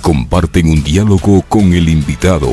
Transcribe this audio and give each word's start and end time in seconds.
Comparten 0.00 0.68
un 0.68 0.82
diálogo 0.82 1.42
con 1.42 1.74
el 1.74 1.88
invitado. 1.88 2.50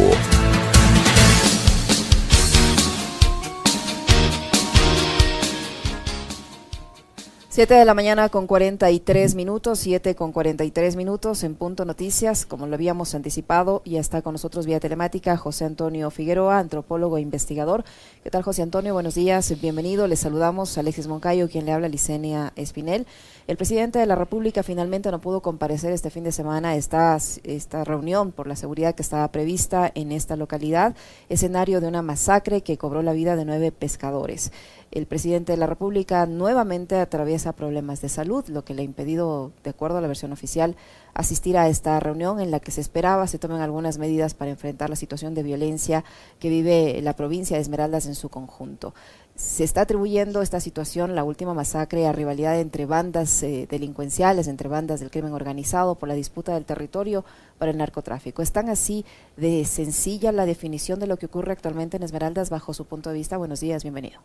7 7.61 7.75
de 7.75 7.85
la 7.85 7.93
mañana 7.93 8.27
con 8.29 8.47
43 8.47 9.35
minutos, 9.35 9.77
7 9.77 10.15
con 10.15 10.31
43 10.31 10.95
minutos 10.95 11.43
en 11.43 11.53
Punto 11.53 11.85
Noticias, 11.85 12.47
como 12.47 12.65
lo 12.65 12.73
habíamos 12.73 13.13
anticipado, 13.13 13.83
ya 13.85 13.99
está 13.99 14.23
con 14.23 14.33
nosotros 14.33 14.65
vía 14.65 14.79
telemática 14.79 15.37
José 15.37 15.65
Antonio 15.65 16.09
Figueroa, 16.09 16.57
antropólogo 16.57 17.19
e 17.19 17.21
investigador. 17.21 17.83
¿Qué 18.23 18.31
tal 18.31 18.41
José 18.41 18.63
Antonio? 18.63 18.95
Buenos 18.95 19.13
días, 19.13 19.61
bienvenido. 19.61 20.07
Les 20.07 20.21
saludamos 20.21 20.75
a 20.75 20.79
Alexis 20.79 21.05
Moncayo, 21.05 21.49
quien 21.49 21.67
le 21.67 21.71
habla 21.71 21.87
Licenia 21.87 22.51
Espinel. 22.55 23.05
El 23.45 23.57
presidente 23.57 23.99
de 23.99 24.07
la 24.07 24.15
República 24.15 24.63
finalmente 24.63 25.11
no 25.11 25.21
pudo 25.21 25.41
comparecer 25.41 25.93
este 25.93 26.09
fin 26.09 26.23
de 26.23 26.31
semana 26.31 26.69
a 26.69 26.75
esta, 26.77 27.15
esta 27.43 27.83
reunión 27.83 28.31
por 28.31 28.47
la 28.47 28.55
seguridad 28.55 28.95
que 28.95 29.03
estaba 29.03 29.27
prevista 29.27 29.91
en 29.93 30.11
esta 30.11 30.35
localidad, 30.35 30.95
escenario 31.29 31.79
de 31.79 31.87
una 31.87 32.01
masacre 32.01 32.61
que 32.61 32.79
cobró 32.79 33.03
la 33.03 33.13
vida 33.13 33.35
de 33.35 33.45
nueve 33.45 33.71
pescadores. 33.71 34.51
El 34.91 35.05
presidente 35.05 35.53
de 35.53 35.57
la 35.57 35.67
República 35.67 36.25
nuevamente 36.25 36.99
atraviesa 36.99 37.53
problemas 37.53 38.01
de 38.01 38.09
salud, 38.09 38.45
lo 38.49 38.65
que 38.65 38.73
le 38.73 38.81
ha 38.81 38.85
impedido, 38.85 39.53
de 39.63 39.69
acuerdo 39.69 39.99
a 39.99 40.01
la 40.01 40.09
versión 40.09 40.33
oficial, 40.33 40.75
asistir 41.13 41.57
a 41.57 41.69
esta 41.69 41.97
reunión 42.01 42.41
en 42.41 42.51
la 42.51 42.59
que 42.59 42.71
se 42.71 42.81
esperaba 42.81 43.25
se 43.27 43.39
tomen 43.39 43.61
algunas 43.61 43.97
medidas 43.97 44.33
para 44.33 44.51
enfrentar 44.51 44.89
la 44.89 44.97
situación 44.97 45.33
de 45.33 45.43
violencia 45.43 46.03
que 46.39 46.49
vive 46.49 46.99
la 47.01 47.15
provincia 47.15 47.55
de 47.55 47.61
Esmeraldas 47.61 48.05
en 48.05 48.15
su 48.15 48.27
conjunto. 48.27 48.93
Se 49.33 49.63
está 49.63 49.79
atribuyendo 49.79 50.41
esta 50.41 50.59
situación, 50.59 51.15
la 51.15 51.23
última 51.23 51.53
masacre, 51.53 52.05
a 52.05 52.11
rivalidad 52.11 52.59
entre 52.59 52.85
bandas 52.85 53.43
eh, 53.43 53.67
delincuenciales, 53.71 54.49
entre 54.49 54.67
bandas 54.67 54.99
del 54.99 55.09
crimen 55.09 55.31
organizado 55.31 55.95
por 55.95 56.09
la 56.09 56.15
disputa 56.15 56.53
del 56.53 56.65
territorio 56.65 57.23
para 57.57 57.71
el 57.71 57.77
narcotráfico. 57.77 58.41
¿Es 58.41 58.51
tan 58.51 58.67
así 58.67 59.05
de 59.37 59.63
sencilla 59.63 60.33
la 60.33 60.45
definición 60.45 60.99
de 60.99 61.07
lo 61.07 61.15
que 61.15 61.27
ocurre 61.27 61.53
actualmente 61.53 61.95
en 61.95 62.03
Esmeraldas 62.03 62.49
bajo 62.49 62.73
su 62.73 62.83
punto 62.83 63.09
de 63.09 63.15
vista? 63.15 63.37
Buenos 63.37 63.61
días, 63.61 63.83
bienvenido. 63.83 64.19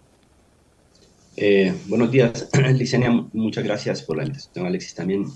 Eh, 1.39 1.75
buenos 1.87 2.11
días, 2.11 2.49
Licenia, 2.75 3.11
muchas 3.35 3.63
gracias 3.63 4.03
por 4.03 4.17
la 4.17 4.23
invitación, 4.25 4.65
Alexis, 4.65 4.95
también. 4.95 5.27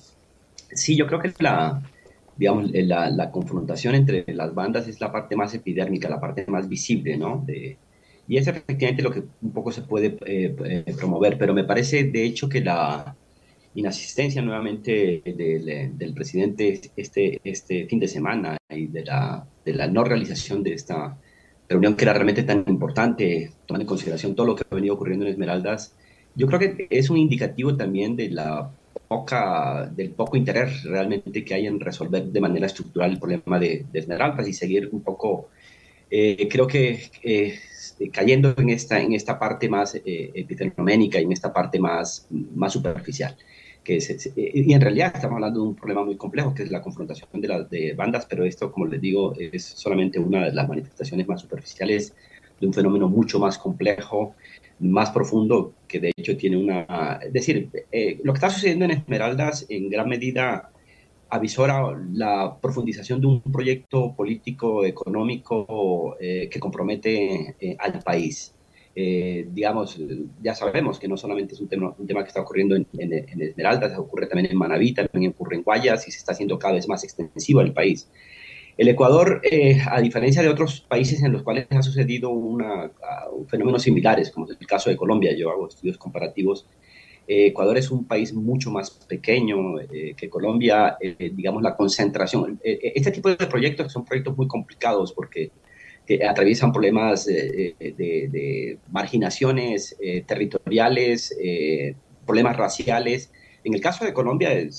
Sí, 0.72 0.96
yo 0.96 1.06
creo 1.06 1.20
que 1.20 1.30
la, 1.40 1.82
digamos, 2.38 2.70
eh, 2.72 2.82
la, 2.84 3.10
la, 3.10 3.30
confrontación 3.30 3.94
entre 3.94 4.24
las 4.32 4.54
bandas 4.54 4.88
es 4.88 4.98
la 4.98 5.12
parte 5.12 5.36
más 5.36 5.52
epidérmica, 5.52 6.08
la 6.08 6.18
parte 6.18 6.46
más 6.46 6.70
visible, 6.70 7.18
¿no? 7.18 7.44
De, 7.46 7.76
y 8.26 8.38
es 8.38 8.46
efectivamente 8.46 9.02
lo 9.02 9.10
que 9.10 9.24
un 9.42 9.52
poco 9.52 9.72
se 9.72 9.82
puede 9.82 10.16
eh, 10.24 10.84
promover, 10.96 11.36
pero 11.36 11.52
me 11.52 11.64
parece 11.64 12.04
de 12.04 12.24
hecho 12.24 12.48
que 12.48 12.62
la 12.62 13.14
inasistencia 13.74 14.40
nuevamente 14.40 15.20
del, 15.22 15.98
del, 15.98 16.14
presidente 16.14 16.80
este, 16.96 17.40
este 17.44 17.86
fin 17.86 18.00
de 18.00 18.08
semana 18.08 18.56
y 18.70 18.86
de 18.86 19.04
la, 19.04 19.46
de 19.64 19.74
la 19.74 19.86
no 19.86 20.04
realización 20.04 20.62
de 20.62 20.72
esta 20.72 21.18
reunión 21.70 21.94
que 21.94 22.04
era 22.04 22.12
realmente 22.12 22.42
tan 22.42 22.64
importante, 22.66 23.52
tomando 23.64 23.84
en 23.84 23.88
consideración 23.88 24.34
todo 24.34 24.46
lo 24.46 24.56
que 24.56 24.64
ha 24.68 24.74
venido 24.74 24.94
ocurriendo 24.94 25.24
en 25.24 25.32
Esmeraldas, 25.32 25.94
yo 26.34 26.46
creo 26.48 26.58
que 26.58 26.86
es 26.90 27.10
un 27.10 27.16
indicativo 27.16 27.76
también 27.76 28.16
de 28.16 28.28
la 28.28 28.70
poca, 29.08 29.90
del 29.94 30.10
poco 30.10 30.36
interés 30.36 30.82
realmente 30.82 31.44
que 31.44 31.54
hay 31.54 31.66
en 31.66 31.80
resolver 31.80 32.24
de 32.24 32.40
manera 32.40 32.66
estructural 32.66 33.12
el 33.12 33.18
problema 33.18 33.58
de, 33.58 33.86
Esmeraldas 33.92 34.48
y 34.48 34.52
seguir 34.52 34.88
un 34.92 35.02
poco, 35.02 35.48
eh, 36.10 36.48
creo 36.50 36.66
que 36.66 37.10
eh, 37.22 37.58
cayendo 38.12 38.52
en 38.56 38.70
esta, 38.70 39.00
en 39.00 39.12
esta 39.12 39.38
parte 39.38 39.68
más 39.68 39.94
eh, 39.94 40.02
y 40.34 41.16
en 41.16 41.32
esta 41.32 41.52
parte 41.52 41.78
más, 41.78 42.26
más 42.30 42.72
superficial. 42.72 43.36
Eh, 43.84 44.50
y 44.54 44.72
en 44.72 44.80
realidad 44.80 45.12
estamos 45.14 45.36
hablando 45.36 45.62
de 45.62 45.68
un 45.68 45.74
problema 45.74 46.04
muy 46.04 46.16
complejo, 46.16 46.54
que 46.54 46.62
es 46.62 46.70
la 46.70 46.82
confrontación 46.82 47.28
de 47.40 47.48
las 47.48 47.70
de 47.70 47.94
bandas, 47.94 48.26
pero 48.26 48.44
esto, 48.44 48.70
como 48.70 48.86
les 48.86 49.00
digo, 49.00 49.34
es 49.38 49.64
solamente 49.64 50.18
una 50.18 50.46
de 50.46 50.52
las 50.52 50.68
manifestaciones 50.68 51.26
más 51.26 51.40
superficiales 51.40 52.14
de 52.60 52.66
un 52.66 52.74
fenómeno 52.74 53.08
mucho 53.08 53.38
más 53.38 53.58
complejo, 53.58 54.34
más 54.80 55.10
profundo, 55.10 55.74
que 55.88 55.98
de 56.00 56.12
hecho 56.16 56.36
tiene 56.36 56.56
una... 56.56 57.18
Es 57.22 57.32
decir, 57.32 57.70
eh, 57.90 58.20
lo 58.22 58.32
que 58.32 58.36
está 58.36 58.50
sucediendo 58.50 58.84
en 58.84 58.92
Esmeraldas 58.92 59.66
en 59.68 59.88
gran 59.88 60.08
medida 60.08 60.70
avisora 61.30 61.96
la 62.12 62.58
profundización 62.60 63.20
de 63.20 63.26
un 63.28 63.40
proyecto 63.40 64.14
político, 64.14 64.84
económico 64.84 66.16
eh, 66.20 66.48
que 66.50 66.60
compromete 66.60 67.56
al 67.78 68.00
país. 68.00 68.54
Eh, 68.96 69.46
digamos, 69.52 70.00
ya 70.42 70.54
sabemos 70.54 70.98
que 70.98 71.06
no 71.06 71.16
solamente 71.16 71.54
es 71.54 71.60
un 71.60 71.68
tema, 71.68 71.94
un 71.96 72.06
tema 72.06 72.22
que 72.22 72.28
está 72.28 72.40
ocurriendo 72.40 72.74
en, 72.74 72.86
en, 72.98 73.42
Esmeraldas, 73.42 73.96
ocurre 73.96 74.26
también 74.26 74.50
en 74.50 74.58
Manabí, 74.58 74.92
también 74.92 75.30
ocurre 75.30 75.56
en 75.56 75.62
Guayas 75.62 76.08
y 76.08 76.10
se 76.10 76.18
está 76.18 76.32
haciendo 76.32 76.58
cada 76.58 76.74
vez 76.74 76.88
más 76.88 77.04
extensivo 77.04 77.60
en 77.60 77.68
el 77.68 77.72
país. 77.72 78.10
El 78.76 78.88
Ecuador, 78.88 79.40
eh, 79.44 79.78
a 79.88 80.00
diferencia 80.00 80.42
de 80.42 80.48
otros 80.48 80.80
países 80.80 81.22
en 81.22 81.32
los 81.32 81.42
cuales 81.42 81.66
ha 81.70 81.82
sucedido 81.82 82.30
una, 82.30 82.90
fenómenos 83.48 83.82
similares, 83.82 84.30
como 84.30 84.46
es 84.46 84.56
el 84.58 84.66
caso 84.66 84.90
de 84.90 84.96
Colombia, 84.96 85.36
yo 85.36 85.50
hago 85.50 85.68
estudios 85.68 85.98
comparativos, 85.98 86.66
eh, 87.28 87.46
Ecuador 87.46 87.78
es 87.78 87.90
un 87.90 88.06
país 88.06 88.32
mucho 88.32 88.70
más 88.70 88.90
pequeño 88.90 89.76
que 90.16 90.28
Colombia, 90.28 90.96
digamos, 91.18 91.62
la 91.62 91.76
concentración. 91.76 92.58
este 92.64 93.12
tipo 93.12 93.28
de 93.28 93.46
proyectos 93.46 93.92
son 93.92 94.04
proyectos 94.04 94.36
muy 94.36 94.48
complicados 94.48 95.12
porque 95.12 95.52
que 96.10 96.26
atraviesan 96.26 96.72
problemas 96.72 97.24
de, 97.24 98.78
marginaciones 98.90 99.96
eh, 100.02 100.24
territoriales, 100.26 101.36
eh, 101.40 101.94
problemas 102.26 102.56
raciales. 102.56 103.30
En 103.62 103.74
el 103.74 103.80
caso 103.80 104.04
de 104.04 104.12
Colombia, 104.12 104.52
e, 104.52 104.70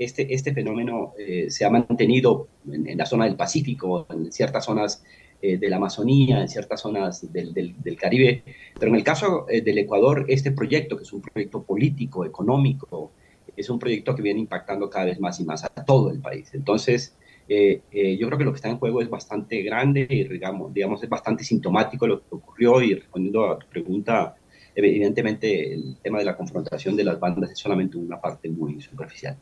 este, 0.00 0.34
este 0.34 0.52
fenómeno 0.52 1.12
eh, 1.16 1.46
se 1.48 1.64
ha 1.64 1.70
mantenido 1.70 2.48
en, 2.68 2.98
la 2.98 3.06
zona 3.06 3.26
del 3.26 3.36
Pacífico, 3.36 4.08
en 4.10 4.32
ciertas 4.32 4.64
zonas 4.64 5.04
de 5.40 5.68
la 5.68 5.76
Amazonía, 5.76 6.40
en 6.40 6.48
ciertas 6.48 6.80
zonas 6.80 7.30
del, 7.30 7.52
del, 7.52 7.96
Caribe, 7.96 8.42
pero 8.80 8.90
en 8.90 8.96
el 8.96 9.04
caso 9.04 9.44
del 9.46 9.76
Ecuador, 9.76 10.24
este 10.26 10.52
proyecto, 10.52 10.96
que 10.96 11.02
es 11.02 11.12
un 11.12 11.20
proyecto 11.20 11.62
político, 11.62 12.24
económico, 12.24 13.12
es 13.54 13.68
un 13.68 13.78
proyecto 13.78 14.14
que 14.14 14.22
viene 14.22 14.40
impactando 14.40 14.88
cada 14.88 15.04
vez 15.04 15.20
más 15.20 15.38
y 15.40 15.44
más 15.44 15.62
a 15.62 15.84
todo 15.84 16.10
el 16.10 16.20
país. 16.20 16.48
Entonces, 16.54 17.14
eh, 17.48 17.82
eh, 17.90 18.16
yo 18.16 18.26
creo 18.26 18.38
que 18.38 18.44
lo 18.44 18.52
que 18.52 18.56
está 18.56 18.70
en 18.70 18.78
juego 18.78 19.02
es 19.02 19.10
bastante 19.10 19.62
grande 19.62 20.06
y 20.08 20.24
digamos, 20.24 20.72
digamos 20.72 21.02
es 21.02 21.08
bastante 21.08 21.44
sintomático 21.44 22.06
lo 22.06 22.20
que 22.20 22.26
ocurrió 22.30 22.80
y 22.80 22.94
respondiendo 22.94 23.50
a 23.50 23.58
tu 23.58 23.66
pregunta, 23.66 24.34
evidentemente 24.74 25.74
el 25.74 25.98
tema 26.02 26.18
de 26.18 26.24
la 26.24 26.36
confrontación 26.36 26.96
de 26.96 27.04
las 27.04 27.20
bandas 27.20 27.50
es 27.50 27.58
solamente 27.58 27.98
una 27.98 28.20
parte 28.20 28.48
muy 28.48 28.80
superficial. 28.80 29.36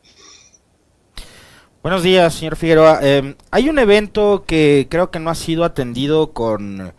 Buenos 1.81 2.03
días, 2.03 2.33
señor 2.33 2.55
Figueroa. 2.55 2.99
Em, 3.01 3.35
hay 3.51 3.69
un 3.69 3.79
evento 3.79 4.43
que 4.45 4.87
creo 4.89 5.11
que 5.11 5.19
no 5.19 5.29
ha 5.29 5.35
sido 5.35 5.63
atendido 5.65 6.31
con, 6.31 6.93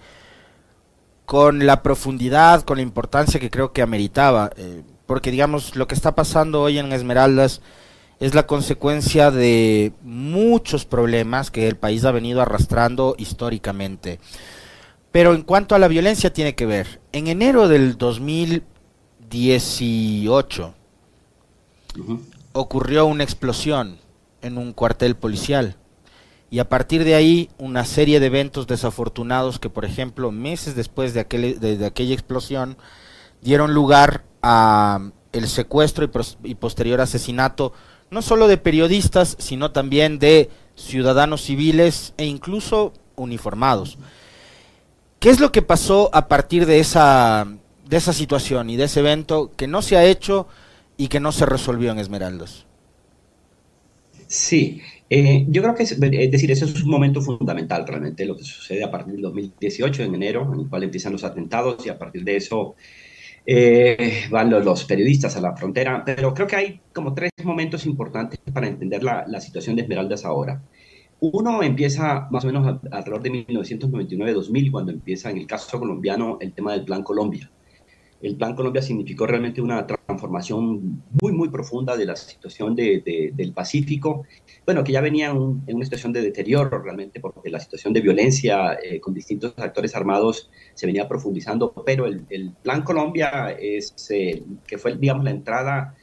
con 1.24 1.66
la 1.66 1.82
profundidad, 1.82 2.62
con 2.62 2.76
la 2.78 2.82
importancia 2.82 3.40
que 3.40 3.50
creo 3.50 3.72
que 3.72 3.82
ameritaba, 3.82 4.50
eh, 4.56 4.82
porque 5.06 5.30
digamos 5.30 5.76
lo 5.76 5.86
que 5.86 5.94
está 5.94 6.14
pasando 6.14 6.62
hoy 6.62 6.78
en 6.78 6.92
Esmeraldas 6.92 7.62
es 8.24 8.34
la 8.34 8.46
consecuencia 8.46 9.30
de 9.30 9.92
muchos 10.00 10.86
problemas 10.86 11.50
que 11.50 11.68
el 11.68 11.76
país 11.76 12.06
ha 12.06 12.10
venido 12.10 12.40
arrastrando 12.40 13.14
históricamente. 13.18 14.18
Pero 15.12 15.34
en 15.34 15.42
cuanto 15.42 15.74
a 15.74 15.78
la 15.78 15.88
violencia 15.88 16.32
tiene 16.32 16.54
que 16.54 16.64
ver, 16.64 17.02
en 17.12 17.26
enero 17.26 17.68
del 17.68 17.98
2018 17.98 20.74
ocurrió 22.54 23.04
una 23.04 23.24
explosión 23.24 23.98
en 24.40 24.56
un 24.56 24.72
cuartel 24.72 25.16
policial. 25.16 25.76
Y 26.48 26.60
a 26.60 26.70
partir 26.70 27.04
de 27.04 27.16
ahí 27.16 27.50
una 27.58 27.84
serie 27.84 28.20
de 28.20 28.26
eventos 28.28 28.66
desafortunados 28.66 29.58
que 29.58 29.68
por 29.68 29.84
ejemplo 29.84 30.32
meses 30.32 30.74
después 30.74 31.12
de, 31.12 31.20
aquel, 31.20 31.60
de, 31.60 31.84
aquella 31.84 32.14
explosión 32.14 32.78
dieron 33.42 33.74
lugar 33.74 34.24
a 34.40 35.10
el 35.32 35.46
secuestro 35.46 36.08
y 36.42 36.54
posterior 36.54 37.02
asesinato 37.02 37.74
no 38.10 38.22
solo 38.22 38.48
de 38.48 38.56
periodistas, 38.56 39.36
sino 39.38 39.70
también 39.70 40.18
de 40.18 40.50
ciudadanos 40.76 41.42
civiles 41.42 42.14
e 42.16 42.26
incluso 42.26 42.92
uniformados. 43.16 43.98
¿Qué 45.20 45.30
es 45.30 45.40
lo 45.40 45.52
que 45.52 45.62
pasó 45.62 46.10
a 46.12 46.28
partir 46.28 46.66
de 46.66 46.80
esa, 46.80 47.46
de 47.88 47.96
esa 47.96 48.12
situación 48.12 48.70
y 48.70 48.76
de 48.76 48.84
ese 48.84 49.00
evento 49.00 49.52
que 49.56 49.66
no 49.66 49.82
se 49.82 49.96
ha 49.96 50.04
hecho 50.04 50.46
y 50.96 51.08
que 51.08 51.20
no 51.20 51.32
se 51.32 51.46
resolvió 51.46 51.92
en 51.92 51.98
Esmeraldas? 51.98 52.66
Sí, 54.26 54.80
eh, 55.10 55.46
yo 55.48 55.62
creo 55.62 55.74
que 55.74 55.84
es, 55.84 55.98
decir, 55.98 56.50
eso 56.50 56.64
es 56.64 56.82
un 56.82 56.90
momento 56.90 57.20
fundamental 57.20 57.86
realmente, 57.86 58.26
lo 58.26 58.36
que 58.36 58.44
sucede 58.44 58.82
a 58.82 58.90
partir 58.90 59.14
del 59.14 59.22
2018, 59.22 60.02
en 60.02 60.14
enero, 60.14 60.50
en 60.52 60.60
el 60.60 60.68
cual 60.68 60.82
empiezan 60.82 61.12
los 61.12 61.24
atentados 61.24 61.84
y 61.86 61.88
a 61.88 61.98
partir 61.98 62.24
de 62.24 62.36
eso 62.36 62.74
eh, 63.46 64.24
van 64.30 64.50
los, 64.50 64.84
periodistas 64.84 65.36
a 65.36 65.40
la 65.40 65.56
frontera, 65.56 66.02
pero 66.04 66.32
creo 66.32 66.46
que 66.46 66.56
hay 66.56 66.80
como 66.92 67.14
tres 67.14 67.30
momentos 67.42 67.84
importantes 67.86 68.38
para 68.52 68.68
entender 68.68 69.02
la, 69.02 69.40
situación 69.40 69.76
de 69.76 69.82
Esmeraldas 69.82 70.24
ahora. 70.24 70.62
Uno 71.20 71.62
empieza 71.62 72.28
más 72.30 72.44
o 72.44 72.48
menos 72.48 72.80
alrededor 72.90 73.22
de 73.22 73.46
1999-2000, 73.46 74.70
cuando 74.70 74.92
empieza 74.92 75.30
en 75.30 75.38
el 75.38 75.46
caso 75.46 75.78
colombiano 75.78 76.38
el 76.40 76.52
tema 76.52 76.72
del 76.72 76.84
Plan 76.84 77.02
Colombia. 77.02 77.50
El 78.24 78.36
Plan 78.36 78.54
Colombia 78.54 78.80
significó 78.80 79.26
realmente 79.26 79.60
una 79.60 79.86
transformación 79.86 81.02
muy, 81.20 81.32
muy 81.32 81.50
profunda 81.50 81.94
de 81.94 82.06
la 82.06 82.16
situación 82.16 82.74
de, 82.74 83.32
del 83.34 83.52
Pacífico. 83.52 84.24
Bueno, 84.64 84.82
que 84.82 84.92
ya 84.92 85.02
venía 85.02 85.28
en 85.28 85.62
una 85.66 85.84
situación 85.84 86.10
de 86.14 86.22
deterioro 86.22 86.82
realmente, 86.82 87.20
porque 87.20 87.50
la 87.50 87.60
situación 87.60 87.92
de 87.92 88.00
violencia 88.00 88.78
eh, 88.82 88.98
con 88.98 89.12
distintos 89.12 89.52
actores 89.58 89.94
armados 89.94 90.50
se 90.72 90.86
venía 90.86 91.06
profundizando, 91.06 91.74
pero 91.84 92.06
el, 92.06 92.52
Plan 92.62 92.82
Colombia 92.82 93.54
es, 93.60 93.94
eh, 94.10 94.42
que 94.66 94.78
fue, 94.78 94.96
digamos, 94.96 95.24
la 95.24 95.30
entrada 95.30 95.94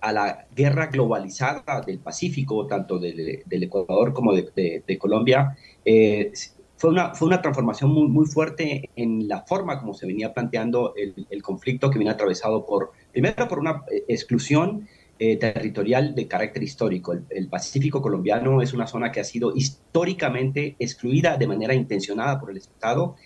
a 0.00 0.12
la 0.12 0.46
guerra 0.54 0.86
globalizada 0.86 1.80
del 1.80 1.98
Pacífico, 1.98 2.68
tanto 2.68 3.00
del, 3.00 3.42
Ecuador 3.50 4.12
como 4.12 4.32
de, 4.32 4.98
Colombia, 4.98 5.56
eh, 5.84 6.30
fue 6.78 6.90
una, 6.90 7.12
fue 7.14 7.26
una 7.26 7.42
transformación 7.42 7.90
muy, 7.90 8.06
muy 8.06 8.26
fuerte 8.26 8.88
en 8.94 9.26
la 9.26 9.42
forma 9.42 9.80
como 9.80 9.94
se 9.94 10.06
venía 10.06 10.32
planteando 10.32 10.94
el, 10.96 11.42
conflicto 11.42 11.90
que 11.90 11.98
viene 11.98 12.12
atravesado 12.12 12.64
por, 12.64 12.92
primero 13.12 13.48
por 13.48 13.58
una 13.58 13.82
eh, 13.90 14.04
exclusión 14.06 14.88
eh, 15.18 15.36
territorial 15.36 16.14
de 16.14 16.28
carácter 16.28 16.62
histórico. 16.62 17.12
El, 17.30 17.48
Pacífico 17.48 18.00
colombiano 18.00 18.62
es 18.62 18.72
una 18.72 18.86
zona 18.86 19.10
que 19.10 19.18
ha 19.18 19.24
sido 19.24 19.54
históricamente 19.56 20.76
excluida 20.78 21.36
de 21.36 21.48
manera 21.48 21.74
intencionada 21.74 22.38
por 22.38 22.52
el 22.52 22.58
Estado 22.58 23.16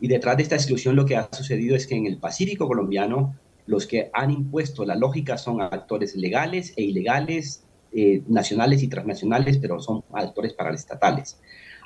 y 0.00 0.06
detrás 0.06 0.36
de 0.36 0.44
esta 0.44 0.54
exclusión 0.54 0.94
lo 0.94 1.04
que 1.04 1.16
ha 1.16 1.28
sucedido 1.32 1.74
es 1.74 1.88
que 1.88 1.96
en 1.96 2.06
el 2.06 2.18
Pacífico 2.18 2.68
colombiano 2.68 3.34
los 3.66 3.88
que 3.88 4.10
han 4.12 4.30
impuesto 4.30 4.84
la 4.84 4.94
lógica 4.94 5.36
son 5.36 5.60
actores 5.60 6.14
legales 6.14 6.72
e 6.76 6.82
ilegales, 6.82 7.64
eh, 7.92 8.22
nacionales 8.28 8.84
y 8.84 8.88
transnacionales, 8.88 9.58
pero 9.58 9.80
son 9.80 10.04
actores 10.12 10.52
paraestatales. 10.52 11.40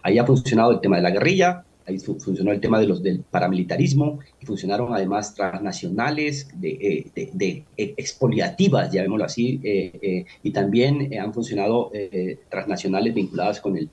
Ahí 0.04 0.18
ha 0.18 0.26
funcionado 0.26 0.70
el 0.70 0.80
tema 0.80 0.96
de 0.96 1.02
la 1.02 1.10
guerrilla, 1.10 1.64
ahí 1.86 1.98
funcionó 1.98 2.52
el 2.52 2.60
tema 2.60 2.78
de 2.78 2.86
los, 2.86 3.02
del 3.02 3.20
paramilitarismo, 3.20 4.20
y 4.38 4.44
funcionaron 4.44 4.92
además 4.92 5.34
transnacionales, 5.34 6.48
de, 6.60 7.10
eh, 7.16 7.30
de, 7.32 7.64
expoliativas, 7.76 8.92
llamémoslo 8.92 9.24
así, 9.24 9.60
eh, 9.64 10.26
y 10.42 10.50
también 10.50 11.10
han 11.18 11.32
funcionado 11.32 11.90
transnacionales 12.50 13.14
vinculadas 13.14 13.62
con 13.62 13.78
el, 13.78 13.88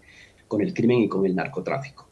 con 0.50 0.62
el 0.62 0.74
crimen 0.74 1.00
y 1.00 1.08
con 1.08 1.26
el 1.26 1.34
narcotráfico. 1.34 2.10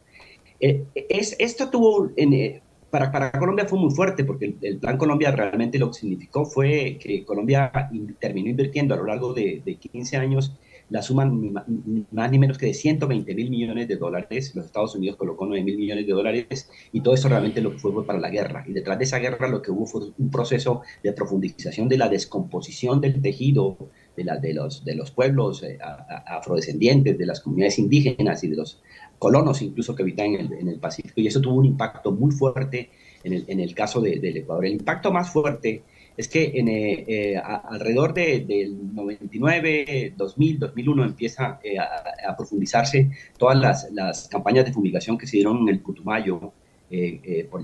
es, 0.60 1.36
esto 1.38 1.70
tuvo 1.70 2.10
en, 2.16 2.62
para, 2.90 3.12
para, 3.12 3.32
Colombia 3.32 3.66
fue 3.66 3.80
muy 3.80 3.92
fuerte 3.92 4.24
porque 4.24 4.56
el, 4.62 4.78
Plan 4.78 4.98
Colombia 4.98 5.32
realmente 5.32 5.78
lo 5.78 5.88
que 5.88 6.00
significó 6.00 6.46
fue 6.46 6.98
que 7.02 7.26
Colombia 7.26 7.70
terminó 8.18 8.50
invirtiendo 8.50 8.94
a 8.94 8.98
lo 8.98 9.06
largo 9.06 9.34
de, 9.34 9.62
de 9.66 9.76
15 9.76 10.16
años 10.16 10.54
la 10.90 11.02
suma 11.02 11.26
más 11.26 12.32
ni 12.32 12.40
menos 12.40 12.58
que 12.58 12.66
de 12.68 12.74
120 12.74 13.36
mil 13.36 13.50
millones 13.50 13.88
de 13.88 13.96
dólares. 13.96 14.54
Los 14.56 14.66
Estados 14.66 14.96
Unidos 14.96 15.18
colocó 15.18 15.46
9 15.46 15.64
mil 15.64 15.78
millones 15.78 16.08
de 16.08 16.14
dólares 16.14 16.70
y 16.92 17.02
todo 17.02 17.14
eso 17.14 17.30
realmente 17.30 17.62
lo 17.62 17.72
fue 17.78 18.06
para 18.06 18.20
la 18.20 18.30
guerra. 18.30 18.64
Y 18.68 18.74
detrás 18.74 18.98
de 18.98 19.04
esa 19.04 19.20
guerra 19.20 19.48
lo 19.48 19.62
que 19.62 19.72
hubo 19.72 19.86
fue 19.86 20.02
un 20.18 20.32
proceso 20.32 20.82
de 21.04 21.14
profundización 21.14 21.88
de 21.88 21.98
la 21.98 22.10
descomposición 22.10 23.02
del 23.02 23.22
tejido 23.22 23.78
de, 24.16 24.24
la, 24.24 24.38
de, 24.38 24.54
los, 24.54 24.84
de 24.84 24.96
los 24.96 25.12
pueblos 25.12 25.64
eh, 25.64 25.78
afrodescendientes, 26.26 27.18
de 27.18 27.26
las 27.26 27.40
comunidades 27.40 27.80
indígenas 27.80 28.44
y 28.44 28.50
de 28.50 28.58
los 28.58 28.82
colonos 29.18 29.62
incluso 29.62 29.96
que 29.96 30.04
habitan 30.04 30.28
en 30.28 30.40
el, 30.40 30.54
en 30.54 30.68
el 30.70 30.80
Pacífico. 30.80 31.22
Y 31.22 31.28
eso 31.28 31.42
tuvo 31.42 31.56
un 31.56 31.66
impacto 31.66 32.12
muy 32.12 32.32
fuerte 32.32 32.90
en 33.24 33.34
el, 33.34 33.46
en 33.48 33.60
el 33.60 33.76
caso 33.76 34.02
de, 34.02 34.20
del 34.20 34.38
Ecuador. 34.38 34.66
El 34.66 34.74
impacto 34.74 35.12
más 35.12 35.32
fuerte 35.32 35.84
es 36.20 36.28
que 36.28 36.44
eh, 36.44 37.06
eh, 37.08 37.38
alrededor 37.38 38.14
de, 38.14 38.42
del 38.42 38.94
99, 38.94 40.16
2000, 40.18 40.60
2001 40.60 41.06
empieza 41.06 41.62
eh, 41.64 41.80
a, 41.80 42.36
profundizarse 42.36 43.10
todas 43.38 43.58
las, 43.58 43.90
las, 43.94 44.28
campañas 44.28 44.66
de 44.66 44.74
fumigación 44.74 45.18
que 45.18 45.26
se 45.26 45.38
dieron 45.38 45.60
en 45.60 45.70
el 45.70 45.80
Putumayo 45.80 46.52
por, 47.50 47.64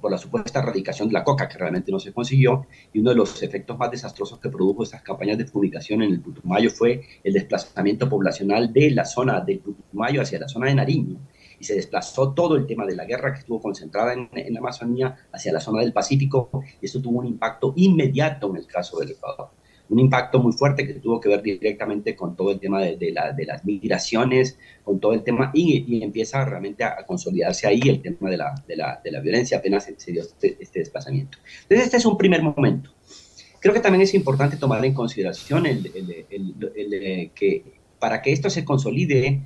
por, 0.00 0.10
la 0.10 0.18
supuesta 0.18 0.58
erradicación 0.58 1.06
de 1.06 1.14
la 1.14 1.22
coca, 1.22 1.48
que 1.48 1.56
realmente 1.56 1.92
no 1.92 2.00
se 2.00 2.12
consiguió, 2.12 2.66
y 2.92 2.98
uno 2.98 3.10
de 3.10 3.16
los 3.16 3.40
efectos 3.40 3.78
más 3.78 3.92
desastrosos 3.92 4.40
que 4.40 4.48
produjo 4.48 4.82
estas 4.82 5.02
campañas 5.02 5.38
de 5.38 5.46
fumigación 5.46 6.02
en 6.02 6.10
el 6.10 6.20
Putumayo 6.20 6.70
fue 6.70 7.02
el 7.22 7.32
desplazamiento 7.32 8.08
poblacional 8.08 8.72
de 8.72 8.90
la 8.90 9.04
zona 9.04 9.40
del 9.42 9.60
Putumayo 9.60 10.22
hacia 10.22 10.40
la 10.40 10.48
zona 10.48 10.66
de 10.66 10.74
Nariño 10.74 11.20
y 11.62 11.64
se 11.64 11.76
desplazó 11.76 12.34
todo 12.34 12.56
el 12.56 12.66
tema 12.66 12.84
de 12.84 12.96
la 12.96 13.04
guerra 13.04 13.32
que 13.32 13.38
estuvo 13.38 13.60
concentrada 13.60 14.14
en, 14.14 14.28
la 14.52 14.58
Amazonía 14.58 15.16
hacia 15.30 15.52
la 15.52 15.60
zona 15.60 15.82
del 15.82 15.92
Pacífico 15.92 16.50
y 16.80 16.86
esto 16.86 17.00
tuvo 17.00 17.20
un 17.20 17.26
impacto 17.26 17.72
inmediato 17.76 18.50
en 18.50 18.56
el 18.56 18.66
caso 18.66 18.98
del 18.98 19.12
Ecuador. 19.12 19.50
Un 19.88 20.00
impacto 20.00 20.40
muy 20.40 20.52
fuerte 20.54 20.84
que 20.84 20.94
tuvo 20.94 21.20
que 21.20 21.28
ver 21.28 21.40
directamente 21.40 22.16
con 22.16 22.34
todo 22.34 22.50
el 22.50 22.58
tema 22.58 22.80
de, 22.80 23.14
las 23.46 23.64
migraciones, 23.64 24.58
con 24.82 24.98
todo 24.98 25.12
el 25.12 25.22
tema, 25.22 25.52
y, 25.54 26.02
empieza 26.02 26.44
realmente 26.44 26.82
a, 26.82 27.06
consolidarse 27.06 27.68
ahí 27.68 27.80
el 27.84 28.02
tema 28.02 28.28
de 28.28 28.38
la, 28.38 29.20
violencia 29.22 29.58
apenas 29.58 29.88
se, 29.96 30.10
dio 30.10 30.22
este, 30.22 30.56
este, 30.58 30.80
desplazamiento. 30.80 31.38
Entonces, 31.62 31.86
este 31.86 31.98
es 31.98 32.06
un 32.06 32.18
primer 32.18 32.42
momento. 32.42 32.90
Creo 33.60 33.72
que 33.72 33.80
también 33.80 34.02
es 34.02 34.14
importante 34.14 34.56
tomar 34.56 34.84
en 34.84 34.94
consideración 34.94 35.66
el, 35.66 35.92
que 37.36 37.62
para 38.00 38.20
que 38.20 38.32
esto 38.32 38.50
se 38.50 38.64
consolide, 38.64 39.42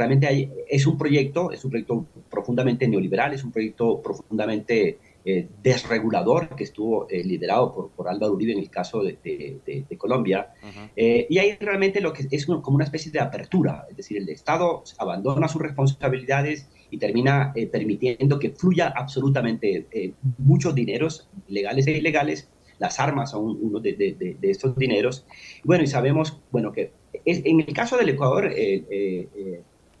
realmente 0.00 0.26
hay, 0.26 0.50
es 0.66 0.86
un 0.86 0.96
proyecto, 0.96 1.52
es 1.52 1.62
un 1.62 1.70
proyecto 1.70 2.06
profundamente 2.30 2.88
neoliberal, 2.88 3.34
es 3.34 3.44
un 3.44 3.52
proyecto 3.52 4.00
profundamente 4.00 4.98
eh, 5.22 5.46
desregulador 5.62 6.56
que 6.56 6.64
estuvo 6.64 7.06
eh, 7.10 7.22
liderado 7.22 7.74
por, 7.74 7.90
por 7.90 8.08
Álvaro 8.08 8.32
Uribe 8.32 8.52
en 8.52 8.60
el 8.60 8.70
caso 8.70 9.02
de, 9.02 9.18
de, 9.22 9.98
Colombia. 9.98 10.54
Eh, 10.96 11.26
y 11.28 11.36
ahí 11.36 11.58
realmente 11.60 12.00
lo 12.00 12.14
que 12.14 12.26
es 12.30 12.46
como 12.46 12.76
una 12.76 12.84
especie 12.84 13.12
de 13.12 13.20
apertura, 13.20 13.84
es 13.90 13.98
decir, 13.98 14.16
el 14.16 14.26
Estado 14.30 14.82
abandona 14.96 15.46
sus 15.48 15.60
responsabilidades 15.60 16.70
y 16.90 16.96
termina 16.96 17.52
permitiendo 17.70 18.38
que 18.38 18.52
fluya 18.52 18.94
absolutamente 18.96 20.14
muchos 20.38 20.74
dineros, 20.74 21.28
legales 21.48 21.86
e 21.86 21.98
ilegales. 21.98 22.48
Las 22.78 22.98
armas 22.98 23.32
son 23.32 23.58
uno 23.60 23.78
de, 23.78 24.38
estos 24.40 24.74
dineros. 24.74 25.26
Bueno, 25.64 25.84
y 25.84 25.86
sabemos, 25.86 26.40
bueno, 26.50 26.72
que 26.72 26.92
en 27.26 27.60
el 27.60 27.74
caso 27.74 27.98
del 27.98 28.08
Ecuador, 28.08 28.50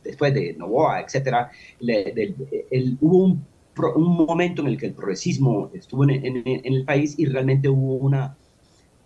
después 0.02 0.34
de 0.34 0.54
Novoa, 0.54 1.00
etcétera, 1.00 1.50
hubo 3.00 3.24
un, 3.24 3.46
momento 4.26 4.62
en 4.62 4.68
el 4.68 4.76
que 4.78 4.86
el 4.86 4.92
progresismo 4.92 5.70
estuvo 5.74 6.04
en, 6.04 6.42
el 6.44 6.84
país 6.84 7.18
y 7.18 7.26
realmente 7.26 7.68
hubo 7.68 7.94
un 7.94 8.14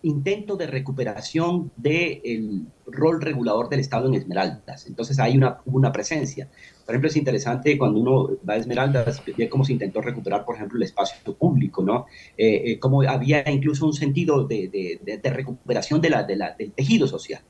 intento 0.05 0.57
de 0.57 0.67
recuperación 0.67 1.71
del 1.77 2.67
rol 2.87 3.23
regulador 3.23 3.71
del 3.71 3.81
Estado 3.81 4.07
en 4.07 4.15
Esmeraldas. 4.15 4.87
Entonces 4.87 5.19
hay 5.19 5.37
una, 5.37 5.61
una 5.65 5.93
presencia. 5.93 6.49
Por 6.85 6.95
ejemplo, 6.95 7.09
es 7.09 7.17
interesante 7.17 7.79
cuando 7.79 8.01
uno 8.01 8.37
va 8.49 8.55
a 8.55 8.57
Esmeraldas, 8.59 9.23
ve 9.37 9.49
cómo 9.49 9.65
se 9.65 9.73
intentó 9.73 10.03
recuperar, 10.03 10.45
por 10.45 10.57
ejemplo, 10.57 10.77
el 10.77 10.83
espacio 10.83 11.35
público, 11.35 11.83
¿no? 11.83 12.05
Eh, 12.37 12.73
eh, 12.73 12.79
cómo 12.79 13.01
había 13.03 13.51
incluso 13.51 13.87
un 13.87 13.95
sentido 13.95 14.45
de, 14.45 15.01
recuperación 15.23 16.03
de 16.03 16.11
la, 16.11 16.23
del 16.23 16.73
tejido 16.73 17.07
social. 17.07 17.41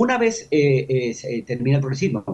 Una 0.00 0.16
vez 0.16 0.46
eh, 0.52 0.86
eh, 0.88 1.12
se 1.12 1.42
termina 1.42 1.78
el 1.78 1.80
progresismo, 1.80 2.24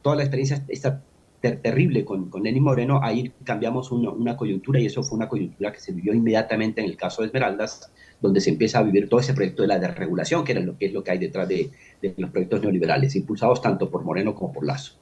toda 0.00 0.16
la 0.16 0.22
experiencia 0.22 0.64
está 0.68 1.02
terrible 1.38 2.02
con, 2.02 2.30
con 2.30 2.42
Lenín 2.44 2.62
Moreno, 2.62 3.00
ahí 3.02 3.30
cambiamos 3.44 3.92
una, 3.92 4.38
coyuntura 4.38 4.80
y 4.80 4.86
eso 4.86 5.02
fue 5.02 5.18
una 5.18 5.28
coyuntura 5.28 5.70
que 5.70 5.80
se 5.80 5.92
vivió 5.92 6.14
inmediatamente 6.14 6.80
en 6.80 6.86
el 6.86 6.96
caso 6.96 7.20
de 7.20 7.26
Esmeraldas, 7.26 7.92
donde 8.22 8.40
se 8.40 8.48
empieza 8.48 8.78
a 8.78 8.84
vivir 8.84 9.10
todo 9.10 9.20
ese 9.20 9.34
proyecto 9.34 9.60
de 9.60 9.68
la 9.68 9.78
desregulación, 9.78 10.44
que, 10.44 10.52
era 10.52 10.62
lo, 10.62 10.78
que 10.78 10.86
es 10.86 10.94
lo 10.94 11.04
que 11.04 11.10
hay 11.10 11.18
detrás 11.18 11.46
de, 11.46 11.70
los 12.16 12.30
proyectos 12.30 12.62
neoliberales, 12.62 13.16
impulsados 13.16 13.60
tanto 13.60 13.90
por 13.90 14.02
Moreno 14.02 14.34
como 14.34 14.50
por 14.54 14.64
Lazo. 14.64 14.94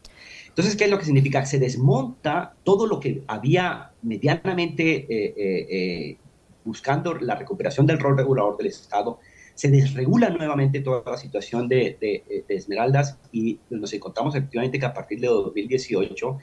Entonces, 0.49 0.75
¿qué 0.75 0.87
es 0.87 0.91
lo 0.91 0.99
que 0.99 1.05
significa? 1.05 1.47
Se 1.47 1.61
desmonta 1.61 2.57
todo 2.65 2.89
lo 2.89 2.99
que 2.99 3.23
había 3.29 3.93
medianamente 4.03 5.07
eh, 5.09 6.19
buscando 6.65 7.15
la 7.15 7.37
recuperación 7.37 7.87
del 7.87 8.01
rol 8.01 8.17
regulador 8.17 8.57
del 8.57 8.67
Estado, 8.67 9.21
se 9.61 9.71
desregula 9.71 10.31
nuevamente 10.31 10.81
toda 10.81 11.03
la 11.05 11.19
situación 11.19 11.69
de, 11.69 11.99
de, 12.01 12.45
Esmeraldas 12.49 13.19
y 13.31 13.61
nos 13.69 13.93
encontramos 13.93 14.35
efectivamente 14.35 14.79
que 14.79 14.87
a 14.87 14.95
partir 14.95 15.21
de 15.21 15.27
2018 15.27 16.39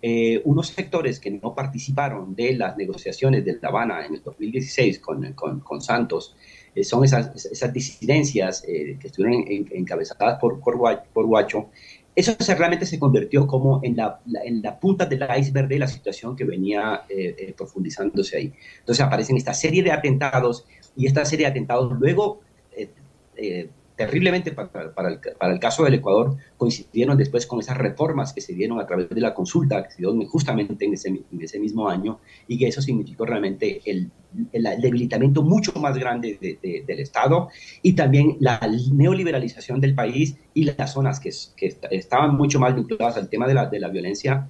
eh, 0.00 0.40
unos 0.46 0.68
sectores 0.68 1.20
que 1.20 1.30
no 1.30 1.54
participaron 1.54 2.34
de 2.34 2.54
las 2.54 2.78
negociaciones 2.78 3.44
de 3.44 3.58
La 3.60 3.68
Habana 3.68 4.06
en 4.06 4.14
el 4.14 4.22
2016 4.22 5.00
con, 5.00 5.34
con, 5.34 5.60
con 5.60 5.82
Santos, 5.82 6.34
eh, 6.74 6.82
son 6.82 7.04
esas, 7.04 7.44
esas 7.44 7.70
disidencias 7.74 8.64
eh, 8.66 8.96
que 8.98 9.08
estuvieron 9.08 9.44
encabezadas 9.72 10.38
por, 10.40 10.58
por, 10.60 11.26
Guacho, 11.26 11.68
eso 12.16 12.34
se, 12.38 12.54
realmente 12.54 12.86
se 12.86 12.98
convirtió 12.98 13.46
como 13.46 13.80
en 13.82 13.98
la, 13.98 14.18
en 14.44 14.62
la 14.62 14.80
punta 14.80 15.04
del 15.04 15.26
iceberg 15.38 15.68
de 15.68 15.78
la 15.78 15.88
situación 15.88 16.34
que 16.34 16.44
venía 16.44 17.02
profundizándose 17.54 18.38
ahí. 18.38 18.52
Entonces 18.78 19.04
aparecen 19.04 19.36
esta 19.36 19.52
serie 19.52 19.82
de 19.82 19.92
atentados 19.92 20.64
y 20.96 21.06
esta 21.06 21.26
serie 21.26 21.44
de 21.44 21.50
atentados 21.50 21.92
luego 22.00 22.40
eh, 23.42 23.68
terriblemente 23.96 24.52
para, 24.52 25.10
el, 25.50 25.58
caso 25.60 25.84
del 25.84 25.94
Ecuador 25.94 26.36
coincidieron 26.56 27.16
después 27.16 27.46
con 27.46 27.60
esas 27.60 27.76
reformas 27.76 28.32
que 28.32 28.40
se 28.40 28.54
dieron 28.54 28.80
a 28.80 28.86
través 28.86 29.08
de 29.10 29.20
la 29.20 29.34
consulta 29.34 29.82
que 29.82 29.90
se 29.90 29.98
dio 29.98 30.14
justamente 30.26 30.84
en 30.84 30.94
ese, 30.94 31.58
mismo 31.60 31.88
año 31.88 32.20
y 32.48 32.58
que 32.58 32.68
eso 32.68 32.80
significó 32.80 33.26
realmente 33.26 33.80
el, 33.84 34.10
debilitamiento 34.80 35.42
mucho 35.42 35.72
más 35.78 35.98
grande 35.98 36.38
del 36.40 37.00
Estado 37.00 37.50
y 37.82 37.92
también 37.92 38.36
la 38.40 38.60
neoliberalización 38.92 39.80
del 39.80 39.94
país 39.94 40.36
y 40.54 40.64
las 40.64 40.94
zonas 40.94 41.20
que, 41.20 41.30
estaban 41.90 42.34
mucho 42.36 42.58
más 42.58 42.74
vinculadas 42.74 43.18
al 43.18 43.28
tema 43.28 43.46
de 43.46 43.80
la 43.80 43.88
violencia 43.88 44.48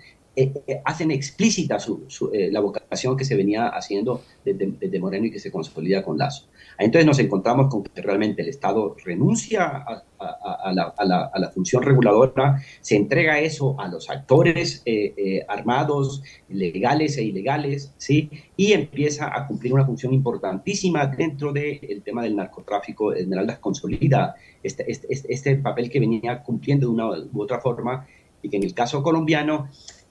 hacen 0.85 1.11
explícita 1.11 1.79
su, 1.79 2.07
la 2.33 2.61
vocación 2.61 3.17
que 3.17 3.25
se 3.25 3.37
venía 3.37 3.69
haciendo 3.69 4.23
desde, 4.45 4.73
desde, 4.81 4.99
Moreno 4.99 5.27
y 5.27 5.31
que 5.31 5.39
se 5.39 5.51
consolida 5.51 6.03
con 6.03 6.17
Lazo. 6.17 6.49
Entonces 6.79 7.07
nos 7.07 7.19
encontramos 7.19 7.69
con 7.69 7.83
que 7.83 8.01
realmente 8.01 8.43
el 8.43 8.49
Estado 8.49 8.97
renuncia 9.05 9.65
a, 9.65 10.03
a, 10.19 10.73
la, 10.73 10.95
a 10.97 11.39
la, 11.39 11.51
función 11.51 11.83
reguladora, 11.83 12.63
se 12.81 12.97
entrega 12.97 13.41
eso 13.41 13.79
a 13.79 13.89
los 13.89 14.09
actores 14.09 14.83
armados, 15.49 16.23
legales 16.49 17.19
e 17.19 17.25
ilegales, 17.25 17.93
¿sí? 17.99 18.31
y 18.57 18.73
empieza 18.73 19.37
a 19.37 19.47
cumplir 19.47 19.73
una 19.73 19.85
función 19.85 20.13
importantísima 20.13 21.07
dentro 21.07 21.53
del 21.53 22.03
tema 22.05 22.23
del 22.23 22.37
narcotráfico. 22.37 23.13
Esmeraldas 23.13 23.59
consolida 23.59 24.35
este, 24.63 24.91
este, 24.91 25.07
este, 25.11 25.33
este 25.33 25.57
papel 25.57 25.91
que 25.91 26.01
venía 26.01 26.43
cumpliendo 26.43 26.87
de 26.87 26.93
una 26.93 27.09
u 27.09 27.43
otra 27.43 27.61
forma 27.61 28.07
y 28.43 28.49
que 28.49 28.57
en 28.57 28.65
el 28.65 28.75
caso 28.75 29.03
colombiano 29.03 29.69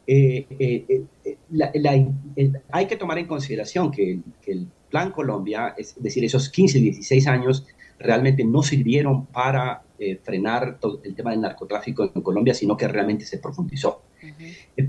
eh, 0.07 0.45
eh, 0.59 1.03
eh, 1.23 2.53
hay 2.71 2.85
que 2.87 2.95
tomar 2.95 3.17
en 3.17 3.27
consideración 3.27 3.91
que, 3.91 4.19
el 4.47 4.67
Plan 4.89 5.11
Colombia, 5.11 5.73
es 5.77 5.95
decir, 6.01 6.25
esos 6.25 6.49
15, 6.49 6.79
16 6.79 7.27
años, 7.27 7.65
realmente 7.97 8.43
no 8.43 8.61
sirvieron 8.61 9.27
para 9.27 9.83
frenar 10.23 10.79
todo 10.79 10.99
el 11.03 11.13
tema 11.13 11.29
del 11.29 11.41
narcotráfico 11.41 12.11
en 12.13 12.21
Colombia, 12.21 12.53
sino 12.53 12.75
que 12.75 12.87
realmente 12.87 13.23
se 13.23 13.37
profundizó. 13.37 14.01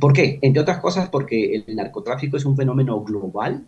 ¿Por 0.01 0.13
qué? 0.13 0.39
Entre 0.43 0.61
otras 0.61 0.81
cosas 0.81 1.09
porque 1.11 1.55
el 1.55 1.77
narcotráfico 1.77 2.37
es 2.37 2.45
un 2.47 2.57
fenómeno 2.57 3.01
global, 3.05 3.65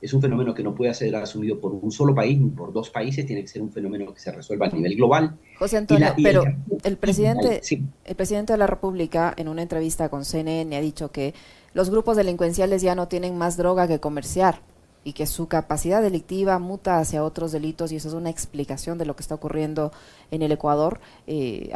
es 0.00 0.14
un 0.14 0.22
fenómeno 0.22 0.54
que 0.54 0.62
no 0.62 0.74
puede 0.74 0.92
ser 0.94 1.14
asumido 1.16 1.60
por 1.60 1.72
un 1.72 1.90
solo 1.90 2.14
país 2.14 2.38
ni 2.40 2.50
por 2.50 2.72
dos 2.72 2.90
países, 2.90 3.26
tiene 3.26 3.42
que 3.42 3.48
ser 3.48 3.62
un 3.62 3.70
fenómeno 3.70 4.12
que 4.12 4.20
se 4.20 4.32
resuelva 4.32 4.66
a 4.66 4.70
nivel 4.70 4.96
global. 4.96 5.36
José 5.58 5.76
Antonio, 5.76 6.14
pero 6.22 6.44
el, 6.84 6.96
presidente, 6.96 7.60
el 8.04 8.14
presidente 8.14 8.52
de 8.52 8.58
la 8.58 8.66
República 8.66 9.34
en 9.36 9.48
una 9.48 9.62
entrevista 9.62 10.08
con 10.08 10.24
CNN 10.24 10.76
ha 10.76 10.80
dicho 10.80 11.10
que 11.10 11.34
los 11.74 11.90
grupos 11.90 12.16
delincuenciales 12.16 12.82
ya 12.82 12.94
no 12.94 13.08
tienen 13.08 13.36
más 13.36 13.56
droga 13.56 13.86
que 13.86 14.00
comerciar 14.00 14.60
y 15.02 15.14
que 15.14 15.26
su 15.26 15.48
capacidad 15.48 16.02
delictiva 16.02 16.58
muta 16.58 16.98
hacia 16.98 17.24
otros 17.24 17.52
delitos 17.52 17.90
y 17.90 17.96
eso 17.96 18.08
es 18.08 18.14
una 18.14 18.30
explicación 18.30 18.98
de 18.98 19.06
lo 19.06 19.16
que 19.16 19.22
está 19.22 19.34
ocurriendo 19.34 19.92
en 20.30 20.42
el 20.42 20.52
Ecuador 20.52 21.00
eh, 21.26 21.70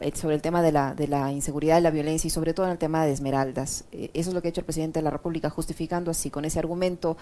eh, 0.00 0.12
sobre 0.14 0.36
el 0.36 0.42
tema 0.42 0.62
de 0.62 0.72
la, 0.72 0.94
de 0.94 1.08
la 1.08 1.32
inseguridad 1.32 1.78
y 1.78 1.82
la 1.82 1.90
violencia 1.90 2.28
y 2.28 2.30
sobre 2.30 2.54
todo 2.54 2.66
en 2.66 2.72
el 2.72 2.78
tema 2.78 3.04
de 3.04 3.12
Esmeraldas. 3.12 3.84
Eh, 3.92 4.10
eso 4.14 4.30
es 4.30 4.34
lo 4.34 4.42
que 4.42 4.48
ha 4.48 4.50
hecho 4.50 4.60
el 4.60 4.66
presidente 4.66 5.00
de 5.00 5.04
la 5.04 5.10
República, 5.10 5.50
justificando 5.50 6.10
así, 6.10 6.30
con 6.30 6.44
ese 6.44 6.58
argumento, 6.58 7.16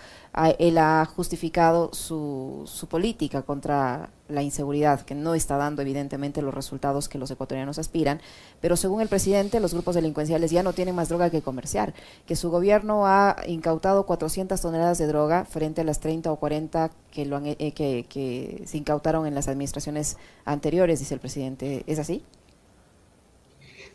él 0.59 0.79
ha 0.79 1.05
justificado 1.07 1.93
su, 1.93 2.63
su 2.67 2.87
política 2.87 3.43
contra 3.43 4.11
la 4.29 4.43
inseguridad, 4.43 5.03
que 5.03 5.15
no 5.15 5.35
está 5.35 5.57
dando 5.57 5.83
evidentemente 5.83 6.43
los 6.43 6.55
resultados 6.55 7.09
que 7.09 7.19
los 7.19 7.31
ecuatorianos 7.31 7.79
aspiran, 7.79 8.21
pero 8.61 8.77
según 8.77 9.01
el 9.01 9.09
presidente, 9.09 9.61
los 9.61 9.73
grupos 9.73 9.95
delincuenciales 9.95 10.51
ya 10.51 10.63
no 10.63 10.73
tienen 10.73 10.95
más 10.95 11.09
droga 11.09 11.31
que 11.31 11.43
comerciar, 11.43 11.95
que 12.27 12.37
su 12.37 12.51
gobierno 12.51 13.07
ha 13.07 13.37
incautado 13.47 14.07
400 14.07 14.61
toneladas 14.61 14.99
de 14.99 15.07
droga 15.07 15.45
frente 15.45 15.83
a 15.83 15.85
las 15.85 16.01
30 16.01 16.31
o 16.33 16.37
40 16.37 16.91
que, 17.13 17.27
lo 17.27 17.37
han, 17.37 17.47
eh, 17.47 17.73
que, 17.73 18.63
se 18.65 18.79
incautaron 18.79 19.27
en 19.27 19.35
las 19.35 19.49
administraciones 19.49 20.17
anteriores, 20.45 20.99
dice 20.99 21.15
el 21.15 21.21
presidente. 21.21 21.85
¿Es 21.87 21.99
así? 21.99 22.23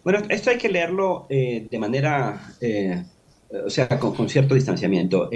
Bueno, 0.03 0.19
esto 0.29 0.49
hay 0.49 0.57
que 0.57 0.69
leerlo 0.69 1.25
eh, 1.29 1.67
de 1.69 1.79
manera... 1.79 2.55
Eh, 2.61 3.03
o 3.65 3.69
sea, 3.69 3.99
con, 3.99 4.29
cierto 4.29 4.55
distanciamiento. 4.55 5.29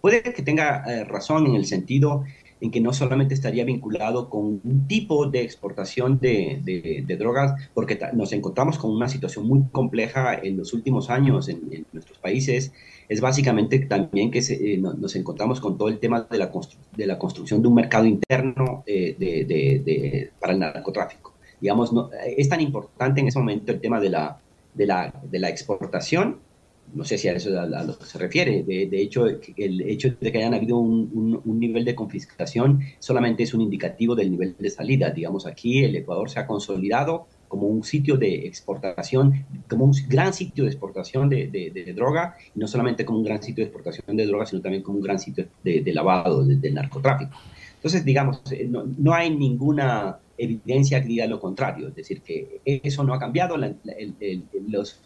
puede 0.00 0.22
que 0.22 0.42
tenga 0.42 0.84
razón 1.08 1.46
en 1.46 1.56
el 1.56 1.66
sentido 1.66 2.22
en 2.60 2.70
que 2.70 2.80
no 2.80 2.92
solamente 2.92 3.34
estaría 3.34 3.64
vinculado 3.64 4.30
con 4.30 4.60
un 4.62 4.86
tipo 4.88 5.26
de 5.26 5.42
exportación 5.42 6.18
de, 6.18 7.04
drogas, 7.18 7.54
porque 7.74 7.98
nos 8.14 8.32
encontramos 8.32 8.78
con 8.78 8.90
una 8.90 9.08
situación 9.08 9.46
muy 9.46 9.64
compleja 9.72 10.34
en 10.34 10.56
los 10.56 10.72
últimos 10.72 11.10
años 11.10 11.48
en, 11.48 11.86
nuestros 11.92 12.18
países, 12.18 12.72
es 13.08 13.20
básicamente 13.20 13.78
también 13.80 14.30
que 14.30 14.38
eh, 14.38 14.78
nos 14.78 15.14
encontramos 15.16 15.60
con 15.60 15.78
todo 15.78 15.88
el 15.88 15.98
tema 15.98 16.26
de 16.28 16.38
la, 16.38 16.50
de 16.96 17.06
la 17.06 17.18
construcción 17.18 17.62
de 17.62 17.68
un 17.68 17.74
mercado 17.74 18.06
interno 18.06 18.82
eh, 18.86 20.30
para 20.40 20.52
el 20.52 20.58
narcotráfico. 20.58 21.34
Digamos, 21.60 21.92
no, 21.92 22.10
es 22.36 22.48
tan 22.48 22.60
importante 22.60 23.20
en 23.20 23.28
ese 23.28 23.38
momento 23.38 23.72
el 23.72 23.80
tema 23.80 24.00
de 24.00 24.10
la, 24.10 24.38
de 24.74 24.86
la, 24.86 25.14
de 25.22 25.38
la 25.38 25.48
exportación 25.48 26.45
no 26.94 27.04
sé 27.04 27.18
si 27.18 27.28
a 27.28 27.32
eso 27.32 27.58
a, 27.60 27.66
lo 27.66 27.98
que 27.98 28.04
se 28.04 28.18
refiere. 28.18 28.62
De, 28.62 29.00
hecho, 29.00 29.26
el 29.26 29.80
hecho 29.82 30.14
de 30.20 30.32
que 30.32 30.38
hayan 30.38 30.54
habido 30.54 30.78
un, 30.78 31.42
nivel 31.44 31.84
de 31.84 31.94
confiscación 31.94 32.80
solamente 32.98 33.42
es 33.42 33.54
un 33.54 33.60
indicativo 33.60 34.14
del 34.14 34.30
nivel 34.30 34.56
de 34.58 34.70
salida. 34.70 35.10
Digamos, 35.10 35.46
aquí 35.46 35.84
el 35.84 35.96
Ecuador 35.96 36.30
se 36.30 36.40
ha 36.40 36.46
consolidado 36.46 37.26
como 37.48 37.66
un 37.68 37.84
sitio 37.84 38.16
de 38.16 38.46
exportación, 38.46 39.46
como 39.68 39.84
un 39.84 39.92
gran 40.08 40.32
sitio 40.32 40.64
de 40.64 40.70
exportación 40.70 41.28
de, 41.28 41.92
droga, 41.94 42.36
y 42.54 42.58
no 42.58 42.66
solamente 42.66 43.04
como 43.04 43.18
un 43.18 43.24
gran 43.24 43.42
sitio 43.42 43.62
de 43.62 43.68
exportación 43.68 44.16
de 44.16 44.26
droga, 44.26 44.46
sino 44.46 44.62
también 44.62 44.82
como 44.82 44.98
un 44.98 45.04
gran 45.04 45.18
sitio 45.18 45.46
de, 45.62 45.92
lavado, 45.92 46.44
del 46.44 46.74
narcotráfico. 46.74 47.36
Entonces, 47.76 48.04
digamos, 48.04 48.40
eh, 48.50 48.68
no, 48.68 49.14
hay 49.14 49.30
ninguna 49.30 50.18
evidencia 50.38 51.00
que 51.00 51.08
diga 51.08 51.26
lo 51.26 51.38
contrario, 51.38 51.88
es 51.88 51.94
decir, 51.94 52.20
que 52.20 52.60
eso 52.64 53.04
no 53.04 53.14
ha 53.14 53.18
cambiado, 53.18 53.56
los 53.56 55.00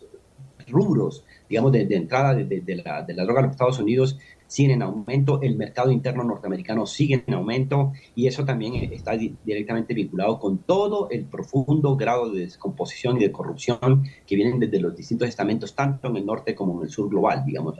rubros 0.70 1.24
digamos, 1.48 1.72
de, 1.72 1.82
entrada 1.90 2.34
de, 2.34 2.82
la, 2.84 3.04
la 3.08 3.24
droga 3.24 3.40
a 3.40 3.42
los 3.42 3.52
Estados 3.52 3.78
Unidos 3.80 4.18
siguen 4.50 4.72
en 4.72 4.82
aumento, 4.82 5.40
el 5.42 5.56
mercado 5.56 5.92
interno 5.92 6.24
norteamericano 6.24 6.84
sigue 6.84 7.22
en 7.24 7.34
aumento 7.34 7.92
y 8.16 8.26
eso 8.26 8.44
también 8.44 8.74
está 8.92 9.16
directamente 9.16 9.94
vinculado 9.94 10.40
con 10.40 10.58
todo 10.58 11.08
el 11.10 11.24
profundo 11.24 11.96
grado 11.96 12.30
de 12.32 12.40
descomposición 12.40 13.16
y 13.16 13.20
de 13.20 13.30
corrupción 13.30 14.04
que 14.26 14.34
vienen 14.34 14.58
desde 14.58 14.80
los 14.80 14.96
distintos 14.96 15.28
estamentos, 15.28 15.74
tanto 15.76 16.08
en 16.08 16.16
el 16.16 16.26
norte 16.26 16.56
como 16.56 16.78
en 16.78 16.86
el 16.86 16.90
sur 16.90 17.08
global, 17.08 17.44
digamos. 17.46 17.76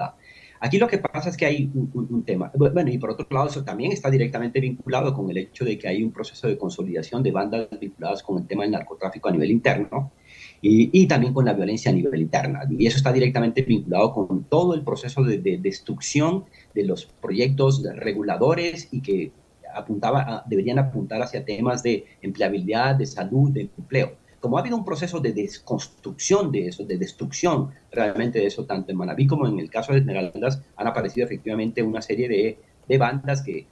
Aquí 0.61 0.79
lo 0.79 0.87
que 0.87 0.99
pasa 0.99 1.31
es 1.31 1.37
que 1.37 1.47
hay 1.47 1.71
un, 1.75 2.23
tema, 2.25 2.53
bueno, 2.55 2.91
y 2.91 2.99
por 2.99 3.11
otro 3.11 3.27
lado 3.31 3.49
eso 3.49 3.65
también 3.65 3.91
está 3.91 4.09
directamente 4.09 4.61
vinculado 4.61 5.13
con 5.13 5.29
el 5.29 5.39
hecho 5.39 5.65
de 5.65 5.77
que 5.77 5.89
hay 5.89 6.05
un 6.05 6.13
proceso 6.13 6.47
de 6.47 6.57
consolidación 6.57 7.23
de 7.23 7.33
bandas 7.33 7.69
vinculadas 7.81 8.23
con 8.23 8.39
el 8.39 8.47
tema 8.47 8.63
del 8.63 8.73
narcotráfico 8.73 9.29
a 9.29 9.33
nivel 9.33 9.51
interno, 9.51 10.13
y, 10.62 11.07
también 11.07 11.33
con 11.33 11.47
la 11.47 11.55
violencia 11.55 11.90
a 11.90 11.95
nivel 11.95 12.21
interna. 12.21 12.61
Y 12.69 12.87
eso 12.87 12.99
está 12.99 13.12
directamente 13.12 13.62
vinculado 13.62 14.12
con 14.12 14.45
todo 14.45 14.75
el 14.75 14.83
proceso 14.83 15.23
de, 15.23 15.38
destrucción 15.38 16.45
de 16.75 16.85
los 16.85 17.07
proyectos 17.07 17.83
reguladores 17.97 18.88
y 18.93 19.00
que 19.00 19.33
apuntaba 19.75 20.45
deberían 20.47 20.79
apuntar 20.79 21.23
hacia 21.23 21.45
temas 21.45 21.83
de 21.83 22.05
empleabilidad, 22.21 22.97
de 22.97 23.07
salud, 23.07 23.50
de 23.50 23.71
empleo. 23.79 24.17
Como 24.40 24.57
ha 24.57 24.61
habido 24.61 24.76
un 24.76 24.85
proceso 24.85 25.21
de 25.21 25.33
desconstrucción 25.33 26.50
de 26.50 26.69
eso, 26.69 26.85
de 26.85 26.97
destrucción 26.97 27.71
realmente 27.93 28.38
de 28.38 28.47
eso, 28.47 28.64
tanto 28.64 28.90
en 28.90 28.97
Manabí 28.97 29.26
como 29.26 29.47
en 29.47 29.59
el 29.59 29.71
caso 29.71 29.93
de 29.93 29.99
Esmeraldas, 29.99 30.62
han 30.76 30.87
aparecido 30.87 31.26
efectivamente 31.26 31.83
una 31.83 32.00
serie 32.00 32.29
de 32.29 32.59
de 32.89 32.99
bandas 32.99 33.43
que 33.43 33.67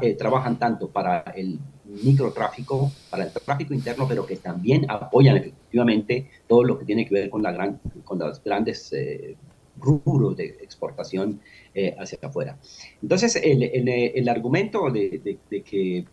eh, 0.00 0.14
trabajan 0.14 0.58
tanto 0.58 0.88
para 0.88 1.20
el 1.36 1.58
microtráfico, 1.84 2.90
para 3.10 3.24
el 3.24 3.32
tráfico 3.32 3.74
interno, 3.74 4.06
pero 4.08 4.24
que 4.24 4.36
también 4.36 4.90
apoyan 4.90 5.36
efectivamente 5.36 6.30
todo 6.48 6.64
lo 6.64 6.78
que 6.78 6.84
tiene 6.84 7.06
que 7.06 7.14
ver 7.14 7.30
con, 7.30 7.42
la 7.42 7.52
gran, 7.52 7.80
con 8.04 8.18
los 8.18 8.42
grandes 8.42 8.92
eh, 8.92 9.36
rubros 9.78 10.36
de 10.36 10.46
exportación 10.62 11.40
eh, 11.74 11.94
hacia 11.98 12.18
afuera. 12.22 12.58
Entonces, 13.02 13.36
el, 13.36 14.28
argumento 14.28 14.90
de, 14.90 15.38
que 15.64 16.06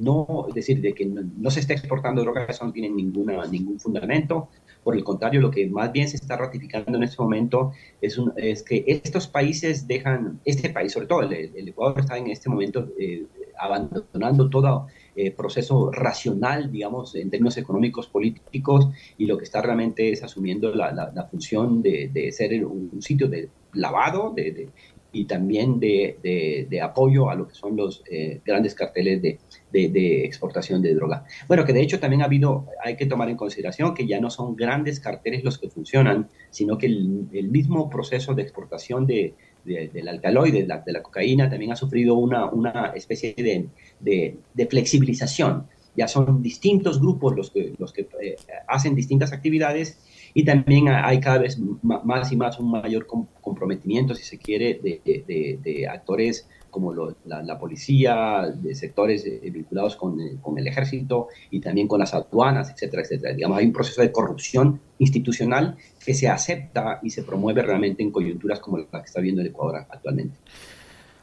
no, 0.00 0.46
es 0.48 0.54
decir, 0.54 0.80
de 0.80 0.92
que 0.94 1.04
no, 1.06 1.50
se 1.50 1.60
está 1.60 1.74
exportando 1.74 2.22
drogas, 2.22 2.48
eso 2.48 2.64
no 2.64 2.72
tiene 2.72 2.90
ninguna, 2.90 3.44
ningún 3.46 3.78
fundamento. 3.78 4.48
Por 4.82 4.96
el 4.96 5.04
contrario, 5.04 5.40
lo 5.40 5.50
que 5.50 5.66
más 5.68 5.92
bien 5.92 6.08
se 6.08 6.16
está 6.16 6.36
ratificando 6.36 6.96
en 6.96 7.04
este 7.04 7.20
momento 7.22 7.72
es, 8.00 8.18
es 8.36 8.62
que 8.62 8.84
estos 8.86 9.26
países 9.26 9.86
dejan, 9.86 10.40
este 10.44 10.70
país, 10.70 10.92
sobre 10.92 11.06
todo 11.06 11.22
el, 11.22 11.68
Ecuador, 11.68 12.00
está 12.00 12.16
en 12.16 12.28
este 12.28 12.48
momento 12.48 12.88
eh, 12.98 13.26
abandonando 13.58 14.48
todo 14.48 14.86
eh, 15.16 15.32
proceso 15.32 15.90
racional, 15.90 16.70
digamos, 16.70 17.14
en 17.16 17.28
términos 17.28 17.56
económicos, 17.56 18.06
políticos, 18.06 18.88
y 19.16 19.26
lo 19.26 19.36
que 19.36 19.44
está 19.44 19.60
realmente 19.60 20.12
es 20.12 20.22
asumiendo 20.22 20.74
la, 20.74 21.28
función 21.30 21.82
de, 21.82 22.30
ser 22.32 22.64
un, 22.64 23.02
sitio 23.02 23.28
de 23.28 23.48
lavado, 23.72 24.32
de, 24.34 24.68
y 25.10 25.24
también 25.24 25.80
de, 25.80 26.66
de, 26.68 26.80
apoyo 26.80 27.30
a 27.30 27.34
lo 27.34 27.48
que 27.48 27.54
son 27.54 27.76
los 27.76 28.02
eh, 28.10 28.40
grandes 28.44 28.74
carteles 28.74 29.22
de, 29.22 29.38
de, 29.72 30.24
exportación 30.24 30.82
de 30.82 30.94
droga. 30.94 31.24
Bueno, 31.46 31.64
que 31.64 31.72
de 31.72 31.80
hecho 31.80 31.98
también 31.98 32.22
ha 32.22 32.26
habido, 32.26 32.66
hay 32.84 32.96
que 32.96 33.06
tomar 33.06 33.30
en 33.30 33.36
consideración 33.36 33.94
que 33.94 34.06
ya 34.06 34.20
no 34.20 34.30
son 34.30 34.54
grandes 34.54 35.00
carteles 35.00 35.44
los 35.44 35.58
que 35.58 35.70
funcionan, 35.70 36.28
sino 36.50 36.76
que 36.76 36.86
el, 36.86 37.26
el 37.32 37.48
mismo 37.48 37.88
proceso 37.88 38.34
de 38.34 38.42
exportación 38.42 39.06
de, 39.06 39.34
del 39.64 40.08
alcaloide, 40.08 40.62
de 40.62 40.66
la, 40.66 40.80
de 40.80 40.92
la, 40.92 41.02
cocaína, 41.02 41.48
también 41.48 41.72
ha 41.72 41.76
sufrido 41.76 42.14
una, 42.14 42.46
una 42.46 42.92
especie 42.94 43.34
de, 43.34 44.66
flexibilización. 44.68 45.66
Ya 45.96 46.06
son 46.06 46.42
distintos 46.42 47.00
grupos 47.00 47.34
los 47.34 47.50
que, 47.50 47.72
los 47.76 47.92
que 47.92 48.08
eh, 48.22 48.36
hacen 48.68 48.94
distintas 48.94 49.32
actividades 49.32 49.98
y 50.38 50.44
también 50.44 50.88
hay 50.88 51.18
cada 51.18 51.38
vez 51.38 51.58
más 51.82 52.30
y 52.30 52.36
más 52.36 52.60
un 52.60 52.70
mayor 52.70 53.08
comprometimiento, 53.40 54.14
si 54.14 54.22
se 54.22 54.38
quiere, 54.38 54.80
de, 54.80 55.88
actores 55.90 56.48
como 56.70 56.94
la, 57.24 57.58
policía, 57.58 58.48
de 58.54 58.72
sectores 58.76 59.26
eh, 59.26 59.40
vinculados 59.52 59.96
con, 59.96 60.16
con, 60.36 60.56
el 60.56 60.68
ejército 60.68 61.26
y 61.50 61.58
también 61.58 61.88
con 61.88 61.98
las 61.98 62.14
aduanas, 62.14 62.70
etcétera, 62.70 63.02
etcétera. 63.02 63.34
Digamos, 63.34 63.58
hay 63.58 63.66
un 63.66 63.72
proceso 63.72 64.00
de 64.00 64.12
corrupción 64.12 64.80
institucional 65.00 65.76
que 66.06 66.14
se 66.14 66.28
acepta 66.28 67.00
y 67.02 67.10
se 67.10 67.24
promueve 67.24 67.62
realmente 67.62 68.04
en 68.04 68.12
coyunturas 68.12 68.60
como 68.60 68.78
la 68.78 68.86
que 69.00 69.06
está 69.06 69.20
viendo 69.20 69.40
el 69.40 69.48
Ecuador 69.48 69.86
actualmente. 69.90 70.38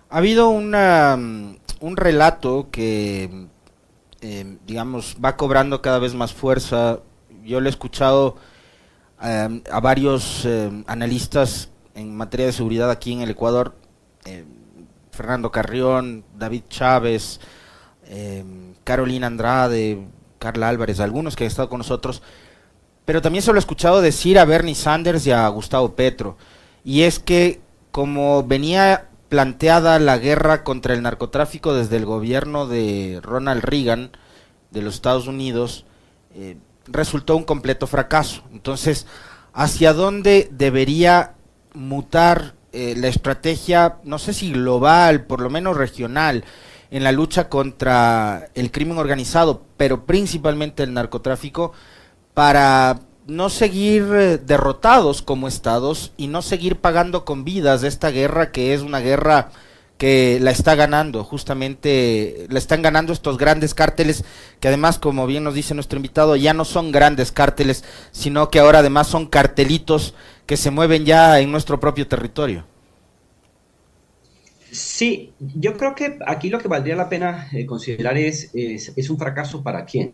Ha 0.10 0.17
habido 0.17 0.50
una, 0.50 1.15
un 1.79 1.95
relato 1.95 2.67
que, 2.69 3.48
eh, 4.19 4.57
digamos, 4.67 5.15
va 5.24 5.38
cobrando 5.38 5.81
cada 5.81 6.00
vez 6.00 6.13
más 6.13 6.34
fuerza. 6.34 7.00
Yo 7.45 7.62
lo 7.62 7.67
he 7.67 7.69
escuchado 7.69 8.36
eh, 9.22 9.62
a 9.72 9.79
varios 9.79 10.45
eh, 10.45 10.84
analistas 10.88 11.69
en 11.93 12.15
materia 12.15 12.48
de 12.48 12.51
seguridad 12.51 12.91
aquí 12.91 13.13
en 13.13 13.22
el 13.22 13.29
Ecuador, 13.29 13.75
Fernando 15.12 15.51
Carrión, 15.51 16.25
David 16.38 16.63
Chávez, 16.67 17.39
Carolina 18.84 19.27
Andrade, 19.27 20.05
Carla 20.39 20.67
Álvarez, 20.67 21.00
algunos 21.00 21.36
que 21.36 21.45
han 21.45 21.48
estado 21.48 21.69
con 21.69 21.77
nosotros, 21.77 22.22
pero 23.05 23.22
también 23.22 23.43
se 23.43 23.51
lo 23.51 23.57
he 23.57 23.60
escuchado 23.60 24.01
decir 24.01 24.38
a 24.38 24.45
Bernie 24.45 24.75
Sanders 24.75 25.25
y 25.25 25.31
a 25.31 25.48
Gustavo 25.48 25.95
Petro, 25.95 26.38
y 26.84 27.03
es 27.03 27.19
que 27.19 27.62
como 27.91 28.43
venía 28.43 29.07
planteada 29.29 30.00
la 30.00 30.17
guerra 30.17 30.63
contra 30.63 30.93
el 30.93 31.01
narcotráfico 31.01 31.74
desde 31.74 31.98
el 31.98 32.05
gobierno 32.05 32.67
de 32.67 33.19
Ronald 33.24 33.63
Reagan 33.63 34.12
de 34.72 34.81
los 34.81 34.95
Estados 34.95 35.27
Unidos, 35.27 35.86
eh, 36.34 36.57
resultó 36.88 37.36
un 37.36 37.44
completo 37.44 37.88
fracaso. 37.88 38.44
Entonces, 38.51 39.08
¿hacia 39.54 39.94
dónde 39.94 40.50
debería 40.51 41.36
mutar 41.74 42.56
eh, 42.72 42.94
la 42.98 43.08
estrategia, 43.08 43.98
no 44.04 44.20
sé 44.20 44.34
si 44.34 44.51
global, 44.51 45.25
por 45.25 45.42
lo 45.42 45.50
menos 45.50 45.77
regional, 45.77 46.44
en 46.92 47.04
la 47.04 47.12
lucha 47.12 47.50
contra 47.50 48.50
el 48.54 48.72
crimen 48.72 48.98
organizado, 48.98 49.63
pero 49.77 50.06
principalmente 50.06 50.84
el 50.84 50.94
narcotráfico, 50.94 51.72
para 52.34 53.00
no 53.27 53.50
seguir 53.50 54.04
eh, 54.13 54.38
derrotados 54.38 55.22
como 55.22 55.48
estados 55.48 56.12
y 56.18 56.27
no 56.27 56.42
seguir 56.42 56.77
pagando 56.77 57.25
con 57.25 57.44
vidas 57.44 57.84
esta 57.84 58.12
guerra 58.12 58.51
que 58.51 58.74
es 58.74 58.82
una 58.82 59.00
guerra 59.00 59.51
que 59.98 60.40
la 60.42 60.52
está 60.52 60.75
ganando, 60.75 61.24
justamente 61.24 62.48
la 62.50 62.60
están 62.60 62.82
ganando 62.82 63.14
estos 63.14 63.38
grandes 63.38 63.74
cárteles 63.74 64.25
que 64.60 64.68
además, 64.68 65.00
como 65.00 65.25
bien 65.25 65.44
nos 65.44 65.54
dice 65.54 65.74
nuestro 65.74 65.98
invitado, 65.98 66.36
ya 66.36 66.54
no 66.54 66.66
son 66.66 66.92
grandes 66.92 67.32
cárteles, 67.32 67.84
sino 68.12 68.50
que 68.50 68.60
ahora 68.60 68.80
además 68.80 69.08
son 69.08 69.28
cartelitos 69.28 70.14
que 70.46 70.58
se 70.58 70.72
mueven 70.72 71.06
ya 71.06 71.40
en 71.40 71.52
nuestro 71.52 71.80
propio 71.80 72.08
territorio. 72.08 72.66
Sí, 74.72 75.32
yo 75.40 75.78
creo 75.78 75.96
que 75.96 76.20
aquí 76.28 76.50
lo 76.50 76.60
que 76.60 76.68
valdría 76.68 76.98
la 76.98 77.08
pena 77.08 77.48
eh, 77.54 77.66
considerar 77.66 78.18
es, 78.18 78.50
es, 78.54 79.10
un 79.10 79.18
fracaso 79.18 79.64
para 79.64 79.86
quién. 79.86 80.14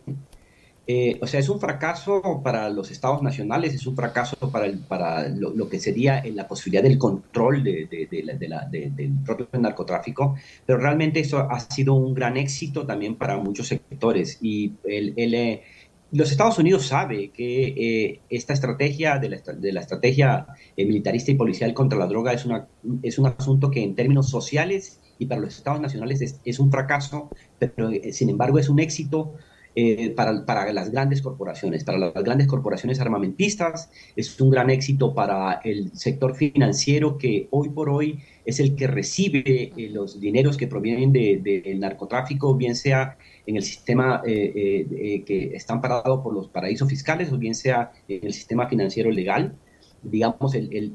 Eh, 0.84 1.16
o 1.22 1.28
sea, 1.28 1.38
es 1.38 1.48
un 1.48 1.60
fracaso 1.60 2.40
para 2.42 2.68
los 2.68 2.90
estados 2.90 3.22
nacionales, 3.22 3.72
es 3.72 3.86
un 3.86 3.94
fracaso 3.94 4.36
para, 4.50 4.66
el, 4.66 4.78
para 4.78 5.28
lo, 5.28 5.68
que 5.68 5.78
sería 5.78 6.22
la 6.34 6.48
posibilidad 6.48 6.82
del 6.82 6.98
control 6.98 7.62
de, 7.62 7.86
del 8.10 9.12
propio 9.24 9.46
narcotráfico, 9.60 10.34
pero 10.66 10.80
realmente 10.80 11.20
eso 11.20 11.38
ha 11.38 11.60
sido 11.60 11.94
un 11.94 12.14
gran 12.14 12.36
éxito 12.36 12.84
también 12.84 13.14
para 13.14 13.36
muchos 13.36 13.68
sectores. 13.68 14.38
Y 14.42 14.72
el, 14.84 15.14
eh, 15.16 15.62
los 16.10 16.32
Estados 16.32 16.58
Unidos 16.58 16.86
sabe 16.86 17.30
que 17.30 17.68
eh, 17.68 18.20
esta 18.28 18.52
estrategia 18.52 19.20
de 19.20 19.28
la, 19.72 19.80
estrategia 19.80 20.48
militarista 20.76 21.30
y 21.30 21.34
policial 21.34 21.72
contra 21.74 21.96
la 21.96 22.06
droga 22.06 22.32
es, 22.32 22.44
una, 22.44 22.66
es 23.04 23.18
un 23.18 23.26
asunto 23.26 23.70
que 23.70 23.84
en 23.84 23.94
términos 23.94 24.28
sociales 24.28 24.98
y 25.18 25.26
para 25.26 25.40
los 25.40 25.56
estados 25.56 25.80
nacionales 25.80 26.20
es, 26.22 26.40
es 26.44 26.58
un 26.58 26.72
fracaso, 26.72 27.30
pero 27.60 27.88
sin 28.10 28.30
embargo 28.30 28.58
es 28.58 28.68
un 28.68 28.80
éxito 28.80 29.34
eh, 29.74 30.10
para, 30.10 30.44
para, 30.44 30.70
las 30.70 30.90
grandes 30.90 31.22
corporaciones, 31.22 31.82
para 31.82 31.96
las 31.96 32.12
grandes 32.12 32.46
corporaciones 32.46 33.00
armamentistas, 33.00 33.90
es 34.16 34.38
un 34.38 34.50
gran 34.50 34.68
éxito 34.68 35.14
para 35.14 35.60
el 35.64 35.90
sector 35.96 36.34
financiero 36.36 37.16
que 37.16 37.48
hoy 37.50 37.70
por 37.70 37.88
hoy 37.88 38.18
es 38.44 38.60
el 38.60 38.76
que 38.76 38.86
recibe 38.86 39.72
eh, 39.74 39.88
los 39.90 40.20
dineros 40.20 40.58
que 40.58 40.66
provienen 40.66 41.12
del 41.12 41.42
de, 41.42 41.74
narcotráfico, 41.76 42.54
bien 42.54 42.76
sea 42.76 43.16
en 43.46 43.56
el 43.56 43.62
sistema 43.62 44.22
eh, 44.26 45.22
que 45.24 45.56
están 45.56 45.80
parados 45.80 46.20
por 46.22 46.34
los 46.34 46.48
paraísos 46.48 46.88
fiscales 46.88 47.32
o 47.32 47.38
bien 47.38 47.54
sea 47.54 47.92
en 48.08 48.26
el 48.26 48.34
sistema 48.34 48.68
financiero 48.68 49.10
legal. 49.10 49.54
Digamos, 50.02 50.54
el, 50.54 50.92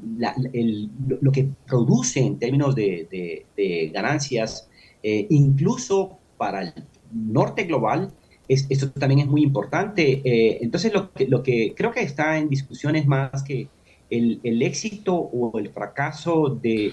lo 1.20 1.32
que 1.32 1.48
produce 1.66 2.20
en 2.20 2.38
términos 2.38 2.74
de 2.74 3.90
ganancias, 3.92 4.68
incluso 5.02 6.18
para 6.36 6.62
el 6.62 6.74
norte 7.12 7.64
global, 7.64 8.12
esto 8.48 8.90
también 8.90 9.20
es 9.20 9.26
muy 9.26 9.42
importante. 9.42 10.22
Eh, 10.24 10.58
entonces, 10.62 10.92
lo 10.92 11.42
que, 11.42 11.74
creo 11.76 11.92
que 11.92 12.02
está 12.02 12.38
en 12.38 12.48
discusión 12.48 12.96
es 12.96 13.06
más 13.06 13.42
que 13.42 13.68
el, 14.10 14.62
éxito 14.62 15.14
o 15.14 15.58
el 15.58 15.70
fracaso 15.70 16.48
de, 16.48 16.92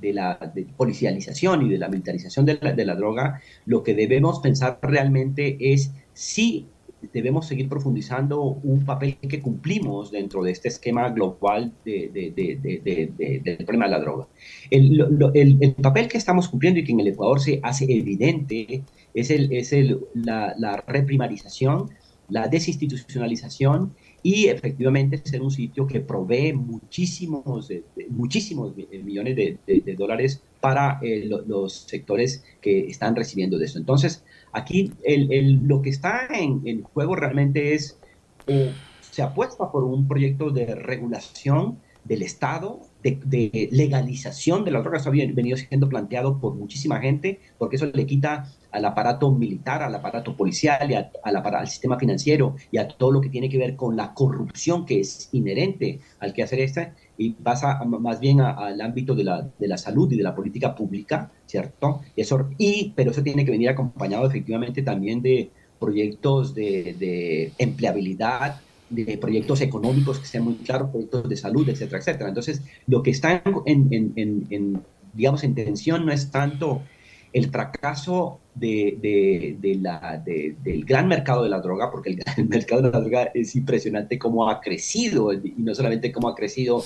de 0.00 0.12
la 0.12 0.38
policialización 0.76 1.66
y 1.66 1.68
de 1.70 1.78
la 1.78 1.88
militarización 1.88 2.46
de 2.46 2.84
la, 2.84 2.94
droga, 2.94 3.40
lo 3.66 3.82
que 3.82 3.94
debemos 3.94 4.40
pensar 4.40 4.78
realmente 4.82 5.56
es 5.60 5.92
si 6.14 6.66
debemos 7.12 7.46
seguir 7.46 7.68
profundizando 7.68 8.42
un 8.42 8.84
papel 8.84 9.16
que 9.16 9.40
cumplimos 9.40 10.10
dentro 10.10 10.42
de 10.42 10.50
este 10.50 10.68
esquema 10.68 11.08
global 11.10 11.72
de, 11.84 12.10
del 12.34 13.64
problema 13.64 13.86
de 13.86 13.90
la 13.90 14.00
droga. 14.00 14.26
El, 14.70 15.00
el, 15.34 15.58
el, 15.60 15.74
papel 15.74 16.08
que 16.08 16.18
estamos 16.18 16.48
cumpliendo 16.48 16.80
y 16.80 16.84
que 16.84 16.92
en 16.92 17.00
el 17.00 17.08
Ecuador 17.08 17.40
se 17.40 17.60
hace 17.62 17.84
evidente 17.84 18.82
es, 19.14 19.30
el, 19.30 19.52
es 19.52 19.74
la, 20.14 20.54
la 20.58 20.84
reprimarización, 20.86 21.90
la 22.28 22.48
desinstitucionalización 22.48 23.94
y 24.22 24.46
efectivamente 24.46 25.20
ser 25.24 25.42
un 25.42 25.50
sitio 25.50 25.86
que 25.86 26.00
provee 26.00 26.52
muchísimos, 26.52 27.70
muchísimos 28.10 28.74
millones 28.76 29.36
de, 29.36 29.94
dólares 29.96 30.42
para 30.60 30.98
eh, 31.02 31.28
los 31.46 31.72
sectores 31.72 32.44
que 32.60 32.88
están 32.88 33.14
recibiendo 33.14 33.58
de 33.58 33.66
eso. 33.66 33.78
Entonces, 33.78 34.24
aquí 34.52 34.92
el, 35.04 35.66
lo 35.66 35.82
que 35.82 35.90
está 35.90 36.28
en, 36.30 36.82
juego 36.82 37.14
realmente 37.14 37.74
es, 37.74 37.98
eh, 38.46 38.72
se 39.10 39.22
apuesta 39.22 39.70
por 39.70 39.84
un 39.84 40.08
proyecto 40.08 40.50
de 40.50 40.74
regulación 40.74 41.78
del 42.04 42.22
Estado, 42.22 42.80
de, 43.02 43.68
legalización 43.70 44.64
de 44.64 44.70
la 44.70 44.80
droga, 44.80 44.98
eso 44.98 45.10
ha 45.10 45.12
venido 45.12 45.56
siendo 45.56 45.88
planteado 45.88 46.40
por 46.40 46.54
muchísima 46.54 47.00
gente, 47.00 47.38
porque 47.58 47.76
eso 47.76 47.86
le 47.86 48.06
quita 48.06 48.50
al 48.70 48.84
aparato 48.84 49.30
militar, 49.30 49.82
al 49.82 49.94
aparato 49.94 50.36
policial, 50.36 50.90
y 50.90 50.94
al, 50.94 51.68
sistema 51.68 51.98
financiero 51.98 52.56
y 52.70 52.78
a 52.78 52.88
todo 52.88 53.12
lo 53.12 53.20
que 53.20 53.28
tiene 53.28 53.48
que 53.48 53.58
ver 53.58 53.76
con 53.76 53.96
la 53.96 54.14
corrupción 54.14 54.84
que 54.84 55.00
es 55.00 55.28
inherente 55.32 56.00
al 56.20 56.32
que 56.32 56.42
hacer 56.42 56.60
este, 56.60 56.92
y 57.16 57.30
pasa 57.30 57.82
más 57.84 58.20
bien 58.20 58.40
al 58.40 58.80
ámbito 58.80 59.14
de 59.14 59.24
la, 59.24 59.48
de 59.58 59.68
la, 59.68 59.78
salud 59.78 60.10
y 60.12 60.16
de 60.16 60.22
la 60.22 60.34
política 60.34 60.74
pública, 60.74 61.30
¿cierto? 61.46 62.00
Eso, 62.16 62.48
y, 62.58 62.92
pero 62.94 63.10
eso 63.10 63.22
tiene 63.22 63.44
que 63.44 63.50
venir 63.50 63.70
acompañado 63.70 64.26
efectivamente 64.26 64.82
también 64.82 65.22
de 65.22 65.50
proyectos 65.78 66.54
de, 66.54 66.94
de 66.98 67.52
empleabilidad, 67.58 68.60
de 68.90 69.18
proyectos 69.18 69.60
económicos 69.60 70.18
que 70.18 70.26
sean 70.26 70.44
muy 70.44 70.54
claros, 70.54 70.90
proyectos 70.90 71.28
de 71.28 71.36
salud, 71.36 71.68
etcétera, 71.68 71.98
etcétera. 71.98 72.28
Entonces, 72.28 72.62
lo 72.86 73.02
que 73.02 73.10
está 73.10 73.42
en, 73.66 73.88
en, 73.90 74.12
en, 74.16 74.46
en 74.50 74.82
digamos, 75.14 75.44
en 75.44 75.54
tensión 75.54 76.06
no 76.06 76.12
es 76.12 76.30
tanto 76.30 76.82
el 77.32 77.50
fracaso 77.50 78.40
de, 78.54 79.56
de, 79.60 79.74
la, 79.76 80.22
del 80.24 80.84
gran 80.84 81.08
mercado 81.08 81.42
de 81.42 81.50
la 81.50 81.60
droga, 81.60 81.90
porque 81.90 82.10
el, 82.36 82.48
mercado 82.48 82.82
de 82.82 82.90
la 82.90 83.00
droga 83.00 83.30
es 83.34 83.54
impresionante 83.56 84.18
cómo 84.18 84.48
ha 84.48 84.60
crecido, 84.60 85.32
y 85.32 85.54
no 85.58 85.74
solamente 85.74 86.12
cómo 86.12 86.28
ha 86.28 86.34
crecido, 86.34 86.82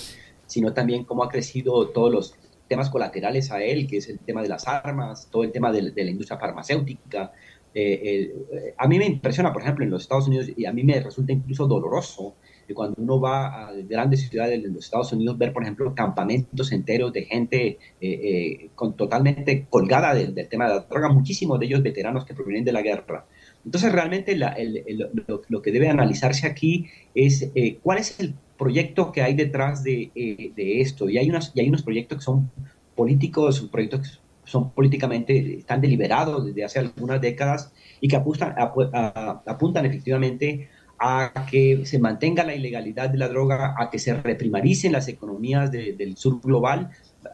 sino 0.46 0.72
también 0.72 1.04
cómo 1.04 1.24
ha 1.24 1.28
crecido 1.28 1.88
todos 1.88 2.12
los 2.12 2.34
temas 2.68 2.90
colaterales 2.90 3.50
a 3.50 3.62
él, 3.62 3.86
que 3.86 3.98
es 3.98 4.08
el 4.08 4.18
tema 4.18 4.42
de 4.42 4.48
las 4.48 4.66
armas, 4.66 5.28
todo 5.30 5.44
el 5.44 5.52
tema 5.52 5.70
de, 5.72 5.82
la 5.82 6.10
industria 6.10 6.38
farmacéutica. 6.38 7.32
Eh, 7.74 8.32
eh, 8.52 8.74
a 8.76 8.86
mí 8.86 8.98
me 8.98 9.06
impresiona, 9.06 9.52
por 9.52 9.62
ejemplo, 9.62 9.84
en 9.84 9.90
los 9.90 10.02
Estados 10.02 10.26
Unidos, 10.26 10.48
y 10.56 10.66
a 10.66 10.72
mí 10.72 10.82
me 10.82 11.00
resulta 11.00 11.32
incluso 11.32 11.66
doloroso, 11.66 12.34
cuando 12.74 13.00
uno 13.00 13.20
va 13.20 13.68
a 13.68 13.72
grandes 13.72 14.28
ciudades 14.28 14.62
de 14.62 14.68
los 14.68 14.84
Estados 14.84 15.12
Unidos, 15.12 15.38
ver, 15.38 15.52
por 15.52 15.62
ejemplo, 15.62 15.94
campamentos 15.94 16.72
enteros 16.72 17.12
de 17.12 17.24
gente 17.24 17.66
eh, 17.66 17.78
eh, 18.00 18.70
con, 18.74 18.96
totalmente 18.96 19.66
colgada 19.68 20.14
del, 20.14 20.34
tema 20.48 20.68
de 20.68 20.74
la 20.74 20.80
droga, 20.80 21.08
muchísimos 21.08 21.58
de 21.58 21.66
ellos 21.66 21.82
veteranos 21.82 22.24
que 22.24 22.34
provienen 22.34 22.64
de 22.64 22.72
la 22.72 22.82
guerra. 22.82 23.26
Entonces, 23.64 23.92
realmente 23.92 24.36
lo, 24.36 25.62
que 25.62 25.72
debe 25.72 25.88
analizarse 25.88 26.46
aquí 26.46 26.86
es 27.14 27.50
eh, 27.54 27.78
cuál 27.82 27.98
es 27.98 28.18
el 28.18 28.34
proyecto 28.58 29.12
que 29.12 29.22
hay 29.22 29.34
detrás 29.34 29.82
de, 29.82 30.10
esto. 30.56 31.08
Y 31.08 31.18
hay, 31.18 31.28
unos, 31.30 31.52
y 31.54 31.60
hay 31.60 31.68
unos 31.68 31.82
proyectos 31.82 32.18
que 32.18 32.24
son 32.24 32.50
políticos, 32.94 33.68
proyectos 33.70 34.00
que 34.00 34.50
son 34.50 34.70
políticamente, 34.70 35.58
están 35.58 35.80
deliberados 35.80 36.46
desde 36.46 36.64
hace 36.64 36.78
algunas 36.80 37.20
décadas 37.20 37.72
y 38.00 38.08
que 38.08 38.16
apuntan, 38.16 38.54
apuntan 38.56 39.86
efectivamente 39.86 40.68
a 41.02 41.46
que 41.50 41.84
se 41.84 41.98
mantenga 41.98 42.44
la 42.44 42.54
ilegalidad 42.54 43.10
de 43.10 43.18
la 43.18 43.28
droga, 43.28 43.74
a 43.76 43.90
que 43.90 43.98
se 43.98 44.14
reprimaricen 44.14 44.92
las 44.92 45.08
economías 45.08 45.72
del 45.72 46.16
sur 46.16 46.40
global. 46.40 46.90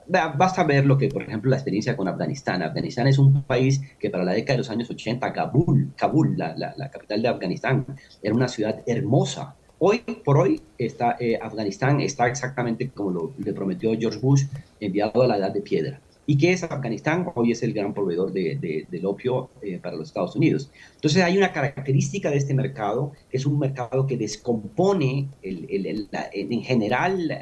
Basta 0.07 0.65
ver 0.65 0.87
lo 0.87 0.97
que, 0.97 1.09
por 1.09 1.23
ejemplo, 1.23 1.51
la 1.51 1.57
experiencia 1.57 1.95
con 1.95 2.09
Afganistán. 2.09 2.63
Afganistán 2.63 3.09
es 3.09 3.19
un 3.19 3.43
país 3.43 3.83
que 3.99 4.09
para 4.09 4.25
la 4.25 4.33
década 4.33 4.55
de 4.55 4.59
los 4.59 4.71
años 4.71 4.89
80, 4.89 5.33
Kabul, 5.35 5.93
Kabul 5.97 6.39
la, 6.39 6.91
capital 6.91 7.21
de 7.21 7.29
Afganistán, 7.29 7.87
era 8.23 8.35
una 8.35 8.49
ciudad 8.49 8.83
hermosa, 8.87 9.55
Hoy 9.81 9.99
por 10.25 10.39
hoy 10.39 10.61
está, 10.77 11.17
eh, 11.21 11.39
Afganistán 11.41 12.01
está 12.01 12.27
exactamente 12.27 12.91
como 12.91 13.13
lo, 13.13 13.33
le 13.39 13.53
prometió 13.53 13.97
George 13.97 14.19
Bush, 14.19 14.43
enviado 14.81 15.23
a 15.23 15.29
la 15.29 15.37
edad 15.37 15.53
de 15.53 15.61
piedra. 15.61 16.01
¿Y 16.31 16.37
qué 16.37 16.53
es 16.53 16.63
Afganistán? 16.63 17.27
Hoy 17.37 17.53
es 17.53 17.63
el 17.63 17.73
gran 17.73 17.95
proveedor 17.95 18.35
de, 18.35 18.87
del 18.87 19.07
opio 19.07 19.49
eh, 19.63 19.79
para 19.79 19.97
los 19.97 20.09
Estados 20.09 20.37
Unidos. 20.37 20.71
Entonces 20.97 21.23
hay 21.23 21.39
una 21.39 21.53
característica 21.53 22.31
de 22.31 22.37
este 22.37 22.53
mercado, 22.53 23.13
que 23.31 23.39
es 23.39 23.47
un 23.47 23.59
mercado 23.59 24.07
que 24.07 24.19
descompone 24.19 25.31
en 25.41 26.63
general 26.65 27.33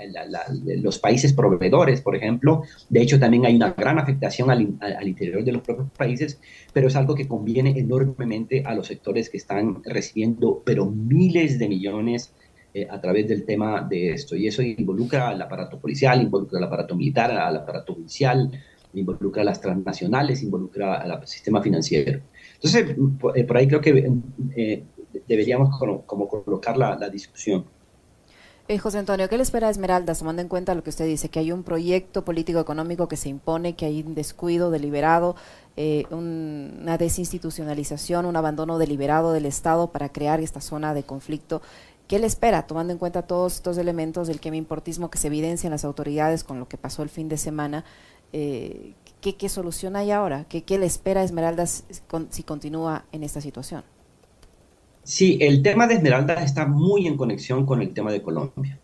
los 0.80 1.00
países 1.00 1.32
proveedores, 1.32 2.00
por 2.00 2.14
ejemplo. 2.14 2.62
De 2.88 3.02
hecho, 3.02 3.18
también 3.18 3.46
hay 3.46 3.56
una 3.56 3.72
gran 3.72 3.98
afectación 3.98 4.52
al, 4.52 4.78
al, 4.78 5.08
interior 5.08 5.42
de 5.42 5.50
los 5.50 5.62
propios 5.62 5.90
países, 5.90 6.40
pero 6.72 6.86
es 6.86 6.94
algo 6.94 7.16
que 7.16 7.26
conviene 7.26 7.76
enormemente 7.76 8.62
a 8.64 8.72
los 8.72 8.86
sectores 8.86 9.30
que 9.30 9.38
están 9.38 9.82
recibiendo, 9.82 10.62
pero 10.64 10.86
miles 10.86 11.58
de 11.58 11.68
millones 11.68 12.32
eh, 12.76 12.86
a 12.90 13.00
través 13.00 13.26
del 13.26 13.46
tema 13.46 13.80
de 13.80 14.10
esto. 14.10 14.36
Y 14.36 14.46
eso 14.46 14.60
involucra 14.60 15.30
al 15.30 15.40
aparato 15.40 15.80
policial, 15.80 16.20
involucra 16.20 16.58
al 16.58 16.64
aparato 16.64 16.94
militar, 16.94 17.30
al 17.30 17.56
aparato 17.56 17.94
judicial, 17.94 18.52
involucra 18.94 19.42
a 19.42 19.44
las 19.44 19.60
transnacionales, 19.60 20.42
involucra 20.42 20.96
al 20.96 21.26
sistema 21.26 21.62
financiero. 21.62 22.20
Entonces, 22.54 22.96
por, 23.20 23.38
eh, 23.38 23.46
ahí 23.54 23.68
creo 23.68 23.80
que 23.80 24.12
eh, 24.56 24.84
deberíamos 25.28 25.78
como, 25.78 26.28
colocar 26.28 26.76
la, 26.76 27.08
discusión. 27.08 27.64
Eh, 28.68 28.78
José 28.78 28.98
Antonio, 28.98 29.28
¿qué 29.28 29.36
le 29.36 29.44
espera 29.44 29.68
a 29.68 29.70
Esmeraldas, 29.70 30.18
tomando 30.18 30.42
en 30.42 30.48
cuenta 30.48 30.74
lo 30.74 30.82
que 30.82 30.90
usted 30.90 31.06
dice, 31.06 31.28
que 31.28 31.38
hay 31.38 31.52
un 31.52 31.62
proyecto 31.62 32.24
político-económico 32.24 33.06
que 33.06 33.16
se 33.16 33.28
impone, 33.28 33.76
que 33.76 33.86
hay 33.86 34.02
un 34.02 34.14
descuido 34.14 34.70
deliberado, 34.70 35.36
una 36.10 36.98
desinstitucionalización, 36.98 38.26
un 38.26 38.34
abandono 38.34 38.78
deliberado 38.78 39.32
del 39.32 39.46
Estado 39.46 39.92
para 39.92 40.08
crear 40.08 40.40
esta 40.40 40.60
zona 40.60 40.94
de 40.94 41.04
conflicto? 41.04 41.62
¿Qué 42.08 42.20
le 42.20 42.26
espera, 42.26 42.68
tomando 42.68 42.92
en 42.92 43.00
cuenta 43.00 43.22
todos 43.22 43.56
estos 43.56 43.78
elementos 43.78 44.28
del 44.28 44.40
importismo 44.54 45.10
que 45.10 45.18
se 45.18 45.26
evidencia 45.26 45.66
en 45.66 45.72
las 45.72 45.84
autoridades 45.84 46.44
con 46.44 46.60
lo 46.60 46.68
que 46.68 46.76
pasó 46.76 47.02
el 47.02 47.08
fin 47.08 47.28
de 47.28 47.36
semana? 47.36 47.84
Eh, 48.38 48.92
¿qué, 49.22 49.48
solución 49.48 49.96
hay 49.96 50.10
ahora? 50.10 50.44
¿Qué, 50.46 50.62
¿Qué, 50.62 50.78
le 50.78 50.84
espera 50.84 51.22
a 51.22 51.24
Esmeraldas 51.24 51.84
si 52.28 52.42
continúa 52.42 53.06
en 53.10 53.22
esta 53.22 53.40
situación? 53.40 53.82
Sí, 55.02 55.38
el 55.40 55.62
tema 55.62 55.86
de 55.86 55.94
Esmeraldas 55.94 56.44
está 56.44 56.66
muy 56.66 57.06
en 57.06 57.16
conexión 57.16 57.64
con 57.64 57.80
el 57.80 57.94
tema 57.94 58.12
de 58.12 58.20
Colombia. 58.20 58.78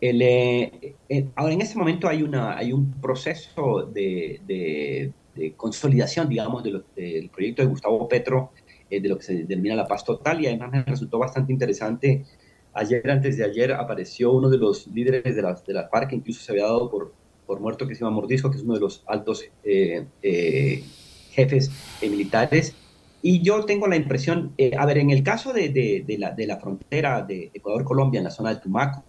Eh, 0.00 0.94
eh, 1.08 1.28
ahora, 1.36 1.54
en 1.54 1.60
este 1.60 1.78
momento 1.78 2.08
hay, 2.08 2.24
una, 2.24 2.56
hay 2.56 2.72
un 2.72 2.92
proceso 3.00 3.82
de, 3.84 4.40
de, 4.44 5.54
consolidación, 5.56 6.28
digamos, 6.28 6.64
del 6.64 7.30
proyecto 7.32 7.62
de 7.62 7.68
Gustavo 7.68 8.08
Petro, 8.08 8.50
eh, 8.90 9.00
de 9.00 9.08
lo 9.08 9.16
que 9.18 9.22
se 9.22 9.44
denomina 9.44 9.76
la 9.76 9.86
paz 9.86 10.04
total, 10.04 10.40
y 10.42 10.48
además 10.48 10.72
me 10.72 10.82
resultó 10.82 11.20
bastante 11.20 11.52
interesante. 11.52 12.24
Ayer, 12.72 13.08
antes 13.08 13.36
de 13.36 13.44
ayer, 13.44 13.72
apareció 13.72 14.32
uno 14.32 14.48
de 14.48 14.58
los 14.58 14.88
líderes 14.88 15.36
de 15.36 15.42
la, 15.42 15.54
de 15.54 15.72
la 15.72 15.88
FARC, 15.88 16.10
que 16.10 16.16
incluso 16.16 16.42
se 16.42 16.50
había 16.50 16.64
dado 16.64 16.90
por 16.90 17.12
por 17.48 17.60
muerto 17.60 17.88
que 17.88 17.94
se 17.94 18.04
llama 18.04 18.16
Mordisco, 18.16 18.50
que 18.50 18.58
es 18.58 18.62
uno 18.62 18.74
de 18.74 18.80
los 18.80 19.02
altos 19.06 19.42
eh, 19.64 20.04
eh, 20.22 20.84
jefes 21.30 21.70
eh, 22.02 22.10
militares. 22.10 22.74
Y 23.22 23.40
yo 23.40 23.64
tengo 23.64 23.88
la 23.88 23.96
impresión, 23.96 24.52
a 24.78 24.86
ver, 24.86 24.98
en 24.98 25.10
el 25.10 25.24
caso 25.24 25.52
de, 25.52 25.70
de, 25.70 26.18
la, 26.18 26.30
de 26.30 26.46
la, 26.46 26.58
frontera 26.58 27.22
de 27.22 27.50
Ecuador-Colombia, 27.52 28.18
en 28.18 28.24
la 28.24 28.30
zona 28.30 28.54
de 28.54 28.60
Tumaco, 28.60 29.02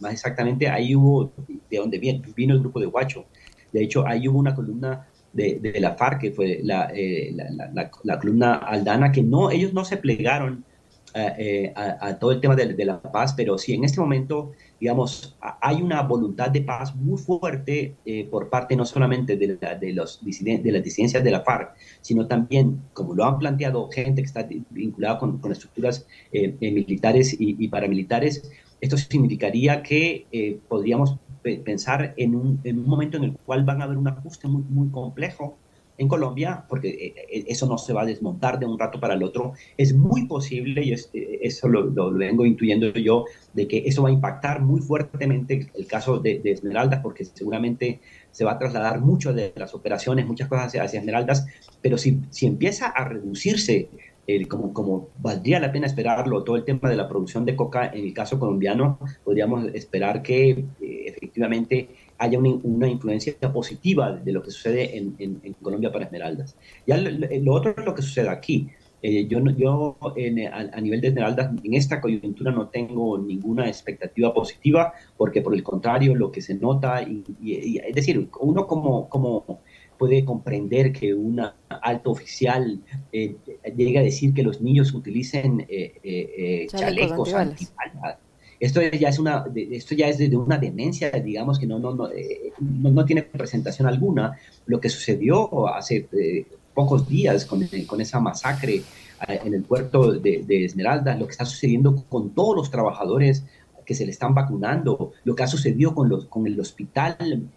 más 0.00 0.12
exactamente, 0.12 0.68
ahí 0.68 0.94
hubo, 0.94 1.32
de 1.70 1.78
donde 1.78 1.98
vino 1.98 2.52
el 2.52 2.60
grupo 2.60 2.80
de 2.80 2.86
Huacho. 2.86 3.24
De 3.72 3.82
hecho, 3.82 4.06
ahí 4.06 4.28
hubo 4.28 4.38
una 4.38 4.54
columna 4.54 5.08
de, 5.32 5.58
de 5.58 5.80
la 5.80 5.94
FARC, 5.94 6.20
que 6.20 6.32
fue 6.32 6.60
la, 6.62 6.92
la, 7.32 7.90
la, 8.02 8.18
columna 8.18 8.56
Aldana, 8.56 9.10
que 9.10 9.22
no, 9.22 9.50
ellos 9.50 9.72
no 9.72 9.86
se 9.86 9.96
plegaron 9.96 10.64
a, 11.14 12.08
a, 12.08 12.18
todo 12.18 12.32
el 12.32 12.40
tema 12.40 12.56
de, 12.56 12.84
la 12.84 13.00
paz, 13.00 13.34
pero 13.34 13.56
sí, 13.56 13.72
en 13.74 13.84
este 13.84 14.00
momento 14.00 14.52
digamos, 14.84 15.34
hay 15.62 15.80
una 15.80 16.02
voluntad 16.02 16.50
de 16.50 16.60
paz 16.60 16.94
muy 16.94 17.16
fuerte 17.16 17.96
eh, 18.04 18.28
por 18.30 18.50
parte 18.50 18.76
no 18.76 18.84
solamente 18.84 19.34
de, 19.36 19.56
de, 19.56 19.92
los 19.94 20.20
de 20.22 20.72
las 20.72 20.82
disidencias 20.82 21.24
de 21.24 21.30
la 21.30 21.40
FARC, 21.40 21.74
sino 22.02 22.26
también, 22.26 22.82
como 22.92 23.14
lo 23.14 23.24
han 23.24 23.38
planteado 23.38 23.88
gente 23.88 24.20
que 24.20 24.26
está 24.26 24.46
vinculada 24.68 25.18
con, 25.18 25.40
estructuras 25.50 26.06
eh, 26.32 26.54
eh, 26.60 26.70
militares 26.70 27.34
y, 27.38 27.66
paramilitares, 27.68 28.50
esto 28.82 28.98
significaría 28.98 29.82
que 29.82 30.58
podríamos 30.68 31.16
pensar 31.64 32.12
en 32.18 32.34
un, 32.34 32.60
en 32.64 32.78
un, 32.78 32.86
momento 32.86 33.16
en 33.16 33.24
el 33.24 33.32
cual 33.38 33.64
van 33.64 33.80
a 33.80 33.84
haber 33.84 33.96
un 33.96 34.08
ajuste 34.08 34.48
muy, 34.48 34.64
muy 34.68 34.90
complejo 34.90 35.56
en 35.96 36.08
Colombia, 36.08 36.64
porque 36.68 36.88
eh, 36.88 37.14
eh, 37.30 37.44
eso 37.48 37.66
no 37.66 37.78
se 37.78 37.92
va 37.92 38.02
a 38.02 38.06
desmontar 38.06 38.58
de 38.58 38.66
un 38.66 38.78
rato 38.78 38.98
para 38.98 39.14
el 39.14 39.22
otro, 39.22 39.52
es 39.76 39.94
muy 39.94 40.26
posible, 40.26 40.82
y 40.82 40.92
eh, 40.92 41.38
eso 41.42 41.68
lo, 41.68 42.12
vengo 42.12 42.44
intuyendo 42.44 42.88
yo, 42.90 43.24
de 43.52 43.68
que 43.68 43.84
eso 43.86 44.02
va 44.02 44.08
a 44.08 44.12
impactar 44.12 44.60
muy 44.60 44.80
fuertemente 44.80 45.70
el 45.74 45.86
caso 45.86 46.18
de, 46.18 46.40
Esmeraldas, 46.44 47.00
porque 47.00 47.24
seguramente 47.24 48.00
se 48.30 48.44
va 48.44 48.52
a 48.52 48.58
trasladar 48.58 49.00
mucho 49.00 49.32
de 49.32 49.52
las 49.56 49.74
operaciones, 49.74 50.26
muchas 50.26 50.48
cosas 50.48 50.74
hacia, 50.74 50.98
Esmeraldas, 50.98 51.46
pero 51.80 51.98
si, 51.98 52.20
si 52.30 52.46
empieza 52.46 52.86
a 52.88 53.04
reducirse 53.04 53.88
como, 54.48 54.72
como, 54.72 55.10
valdría 55.18 55.60
la 55.60 55.70
pena 55.70 55.86
esperarlo, 55.86 56.44
todo 56.44 56.56
el 56.56 56.64
tema 56.64 56.88
de 56.88 56.96
la 56.96 57.06
producción 57.06 57.44
de 57.44 57.54
coca 57.54 57.88
en 57.92 58.06
el 58.06 58.14
caso 58.14 58.38
colombiano, 58.38 58.98
podríamos 59.22 59.66
esperar 59.74 60.22
que 60.22 60.64
efectivamente 60.80 61.88
haya 62.24 62.38
una, 62.38 62.88
influencia 62.88 63.34
positiva 63.52 64.12
de 64.12 64.32
lo 64.32 64.42
que 64.42 64.50
sucede 64.50 64.96
en, 64.96 65.14
en, 65.18 65.52
Colombia 65.62 65.92
para 65.92 66.06
Esmeraldas. 66.06 66.56
Ya 66.86 66.96
lo, 66.96 67.54
otro 67.54 67.74
es 67.76 67.84
lo 67.84 67.94
que 67.94 68.02
sucede 68.02 68.28
aquí. 68.28 68.68
Eh, 69.02 69.26
yo 69.26 69.38
yo 69.50 69.98
a, 70.00 70.80
nivel 70.80 71.00
de 71.02 71.08
Esmeraldas 71.08 71.50
en 71.62 71.74
esta 71.74 72.00
coyuntura 72.00 72.52
no 72.52 72.68
tengo 72.68 73.18
ninguna 73.18 73.66
expectativa 73.68 74.32
positiva 74.32 74.94
porque 75.18 75.42
por 75.42 75.54
el 75.54 75.62
contrario 75.62 76.14
lo 76.14 76.32
que 76.32 76.40
se 76.40 76.54
nota, 76.54 77.02
y, 77.02 77.78
es 77.78 77.94
decir, 77.94 78.28
uno 78.40 78.66
como, 78.66 79.08
como 79.10 79.60
puede 79.98 80.24
comprender 80.24 80.92
que 80.92 81.12
un 81.12 81.40
alto 81.68 82.10
oficial 82.10 82.80
eh, 83.12 83.36
llegue 83.76 83.98
a 83.98 84.02
decir 84.02 84.32
que 84.32 84.42
los 84.42 84.62
niños 84.62 84.94
utilicen 84.94 85.66
eh, 85.68 86.66
chalecos, 86.70 87.34
antibalas 87.34 88.23
esto 88.64 88.80
ya 88.80 89.10
es 89.10 89.18
una, 89.18 89.44
esto 89.54 89.94
ya 89.94 90.08
es 90.08 90.16
de, 90.16 90.34
una 90.34 90.56
demencia, 90.56 91.10
digamos, 91.10 91.58
que 91.58 91.66
no, 91.66 91.78
no, 91.78 92.10
eh, 92.10 92.50
no, 92.60 92.90
no, 92.90 93.04
tiene 93.04 93.22
presentación 93.22 93.86
alguna. 93.86 94.38
Lo 94.64 94.80
que 94.80 94.88
sucedió 94.88 95.68
hace 95.68 96.08
eh, 96.12 96.46
pocos 96.72 97.06
días 97.06 97.44
con, 97.44 97.68
con, 97.86 98.00
esa 98.00 98.20
masacre 98.20 98.76
eh, 98.76 99.40
en 99.44 99.52
el 99.52 99.64
puerto 99.64 100.12
de, 100.12 100.64
Esmeralda, 100.64 101.14
lo 101.14 101.26
que 101.26 101.32
está 101.32 101.44
sucediendo 101.44 102.04
con 102.08 102.30
todos 102.30 102.56
los 102.56 102.70
trabajadores 102.70 103.44
que 103.84 103.94
se 103.94 104.06
le 104.06 104.12
están 104.12 104.34
vacunando, 104.34 105.12
lo 105.24 105.34
que 105.34 105.42
ha 105.42 105.46
sucedido 105.46 105.94
con, 105.94 106.08
los, 106.08 106.24
con 106.24 106.46
el 106.46 106.58
hospital 106.58 107.16
en, 107.20 107.50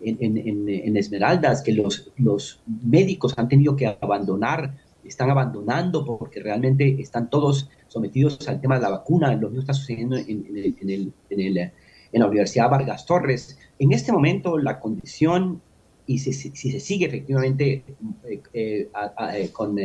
en, 0.00 0.68
en, 0.68 0.96
Esmeraldas, 0.96 1.60
que 1.60 1.74
los, 1.74 2.10
los 2.16 2.62
médicos 2.66 3.34
han 3.36 3.50
tenido 3.50 3.76
que 3.76 3.98
abandonar 4.00 4.78
están 5.08 5.30
abandonando 5.30 6.04
porque 6.04 6.40
realmente 6.40 7.00
están 7.00 7.30
todos 7.30 7.68
sometidos 7.88 8.46
al 8.48 8.60
tema 8.60 8.76
de 8.76 8.82
la 8.82 8.90
vacuna. 8.90 9.34
Lo 9.34 9.48
mismo 9.48 9.60
está 9.60 9.74
sucediendo 9.74 10.16
en, 10.16 10.46
el, 10.54 11.12
en, 11.30 12.20
la 12.20 12.26
Universidad 12.26 12.70
Vargas 12.70 13.06
Torres. 13.06 13.58
En 13.78 13.92
este 13.92 14.12
momento 14.12 14.58
la 14.58 14.80
condición, 14.80 15.60
y 16.06 16.18
si, 16.18 16.32
se 16.32 16.80
sigue 16.80 17.06
efectivamente 17.06 17.84
eh, 18.24 18.42
eh, 18.52 18.88
eh, 19.34 19.50
con 19.52 19.76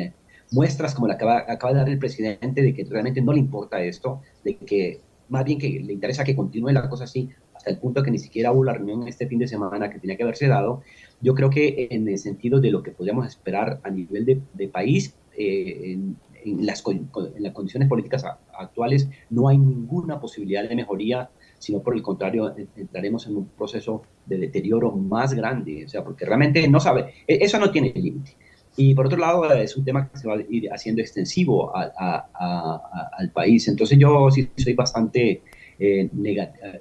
muestras 0.51 0.93
como 0.93 1.07
la 1.07 1.17
que 1.17 1.25
acaba, 1.25 1.73
de 1.73 1.79
dar 1.79 1.89
el 1.89 1.99
presidente 1.99 2.62
de 2.62 2.73
que 2.73 2.83
realmente 2.86 3.21
no 3.21 3.33
le 3.33 3.39
importa 3.39 3.81
esto, 3.81 4.21
de 4.43 4.57
que 4.57 5.01
más 5.29 5.45
bien 5.45 5.57
que 5.57 5.67
le 5.67 5.93
interesa 5.93 6.23
que 6.23 6.36
continúe 6.36 6.69
la 6.69 6.89
cosa 6.89 7.05
así, 7.05 7.29
hasta 7.63 7.71
el 7.71 7.78
punto 7.78 8.04
que 8.04 8.12
ni 8.12 8.19
siquiera 8.19 8.52
hubo 8.52 8.65
la 8.65 8.73
reunión 8.73 9.08
este 9.08 9.26
fin 9.26 9.39
de 9.39 9.47
semana 9.47 9.89
que 9.89 9.97
tenía 9.97 10.17
que 10.17 10.23
haberse 10.23 10.47
dado, 10.49 10.82
yo 11.21 11.34
creo 11.34 11.49
que 11.49 11.88
en 11.91 12.10
el 12.10 12.17
sentido 12.17 12.60
de 12.60 12.71
lo 12.71 12.84
que 12.84 12.91
podríamos 12.91 13.26
esperar 13.26 13.80
a 13.84 13.89
nivel 13.89 14.26
de, 14.54 14.67
país, 14.67 15.15
eh, 15.38 15.93
en, 15.93 16.65
las, 16.65 16.84
en, 16.86 17.10
las, 17.39 17.54
condiciones 17.54 17.88
políticas 17.88 18.26
actuales 18.58 19.08
no 19.30 19.47
hay 19.47 19.58
ninguna 19.58 20.19
posibilidad 20.19 20.67
de 20.67 20.76
mejoría, 20.76 21.30
sino 21.58 21.82
por 21.82 21.95
el 21.95 22.02
contrario, 22.02 22.54
entraremos 22.76 23.28
en 23.28 23.38
un 23.38 23.45
proceso 23.47 24.02
de 24.26 24.39
deterioro 24.39 24.91
más 24.91 25.34
grande, 25.34 25.86
o 25.86 25.88
sea, 25.88 26.04
porque 26.04 26.26
realmente 26.26 26.67
no 26.67 26.82
sabe, 26.82 27.13
e, 27.26 27.45
eso 27.45 27.60
no 27.60 27.71
tiene 27.71 27.93
límite. 27.95 28.36
Y 28.76 28.93
por 28.93 29.06
otro 29.06 29.19
lado, 29.19 29.49
es 29.54 29.78
un 29.78 29.86
tema 29.86 30.10
que 30.10 30.17
se 30.17 30.28
va 30.28 30.34
a 30.34 30.43
ir 30.49 30.67
haciendo 30.69 31.02
extensivo 31.02 31.71
al 31.73 33.32
país. 33.32 33.67
Entonces 33.69 33.97
yo 33.97 34.30
sí 34.32 34.49
soy 34.58 34.73
bastante 34.73 35.43
eh, 35.80 36.10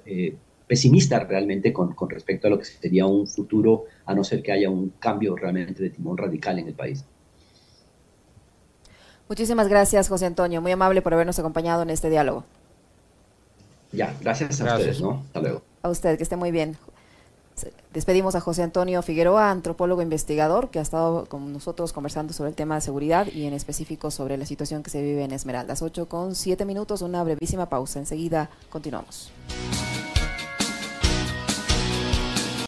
eh 0.05 0.35
pesimista 0.67 1.19
realmente 1.19 1.73
con, 1.73 1.93
con, 1.93 2.09
respecto 2.09 2.47
a 2.47 2.49
lo 2.49 2.59
que 2.59 2.65
sería 2.65 3.05
un 3.05 3.27
futuro, 3.27 3.85
a 4.05 4.13
no 4.13 4.23
ser 4.23 4.41
que 4.41 4.51
haya 4.51 4.69
un 4.69 4.93
cambio 4.99 5.35
realmente 5.35 5.83
de 5.83 5.89
timón 5.89 6.17
radical 6.17 6.59
en 6.59 6.67
el 6.67 6.73
país. 6.73 7.05
Muchísimas 9.29 9.67
gracias, 9.67 10.09
José 10.09 10.25
Antonio. 10.25 10.61
Muy 10.61 10.71
amable 10.71 11.01
por 11.01 11.13
habernos 11.13 11.39
acompañado 11.39 11.81
en 11.83 11.89
este 11.89 12.09
diálogo. 12.09 12.43
Ya, 13.91 14.15
gracias 14.21 14.59
a 14.61 14.75
ustedes, 14.75 15.01
¿no? 15.01 15.23
Hasta 15.27 15.39
luego. 15.39 15.61
A 15.81 15.89
usted, 15.89 16.17
que 16.17 16.23
esté 16.23 16.35
muy 16.35 16.51
bien. 16.51 16.77
Despedimos 17.93 18.33
a 18.33 18.41
José 18.41 18.63
Antonio 18.63 19.01
Figueroa, 19.03 19.51
antropólogo 19.51 20.01
investigador, 20.01 20.71
que 20.71 20.79
ha 20.79 20.81
estado 20.81 21.25
con 21.27 21.53
nosotros 21.53 21.93
conversando 21.93 22.33
sobre 22.33 22.49
el 22.49 22.55
tema 22.55 22.75
de 22.75 22.81
seguridad 22.81 23.27
y 23.27 23.45
en 23.45 23.53
específico 23.53 24.09
sobre 24.09 24.37
la 24.37 24.47
situación 24.47 24.81
que 24.81 24.89
se 24.89 25.01
vive 25.01 25.23
en 25.23 25.31
Esmeraldas. 25.31 25.83
8 25.83 26.07
con 26.09 26.33
7 26.33 26.65
minutos, 26.65 27.03
una 27.03 27.23
brevísima 27.23 27.69
pausa. 27.69 27.99
Enseguida 27.99 28.49
continuamos. 28.69 29.31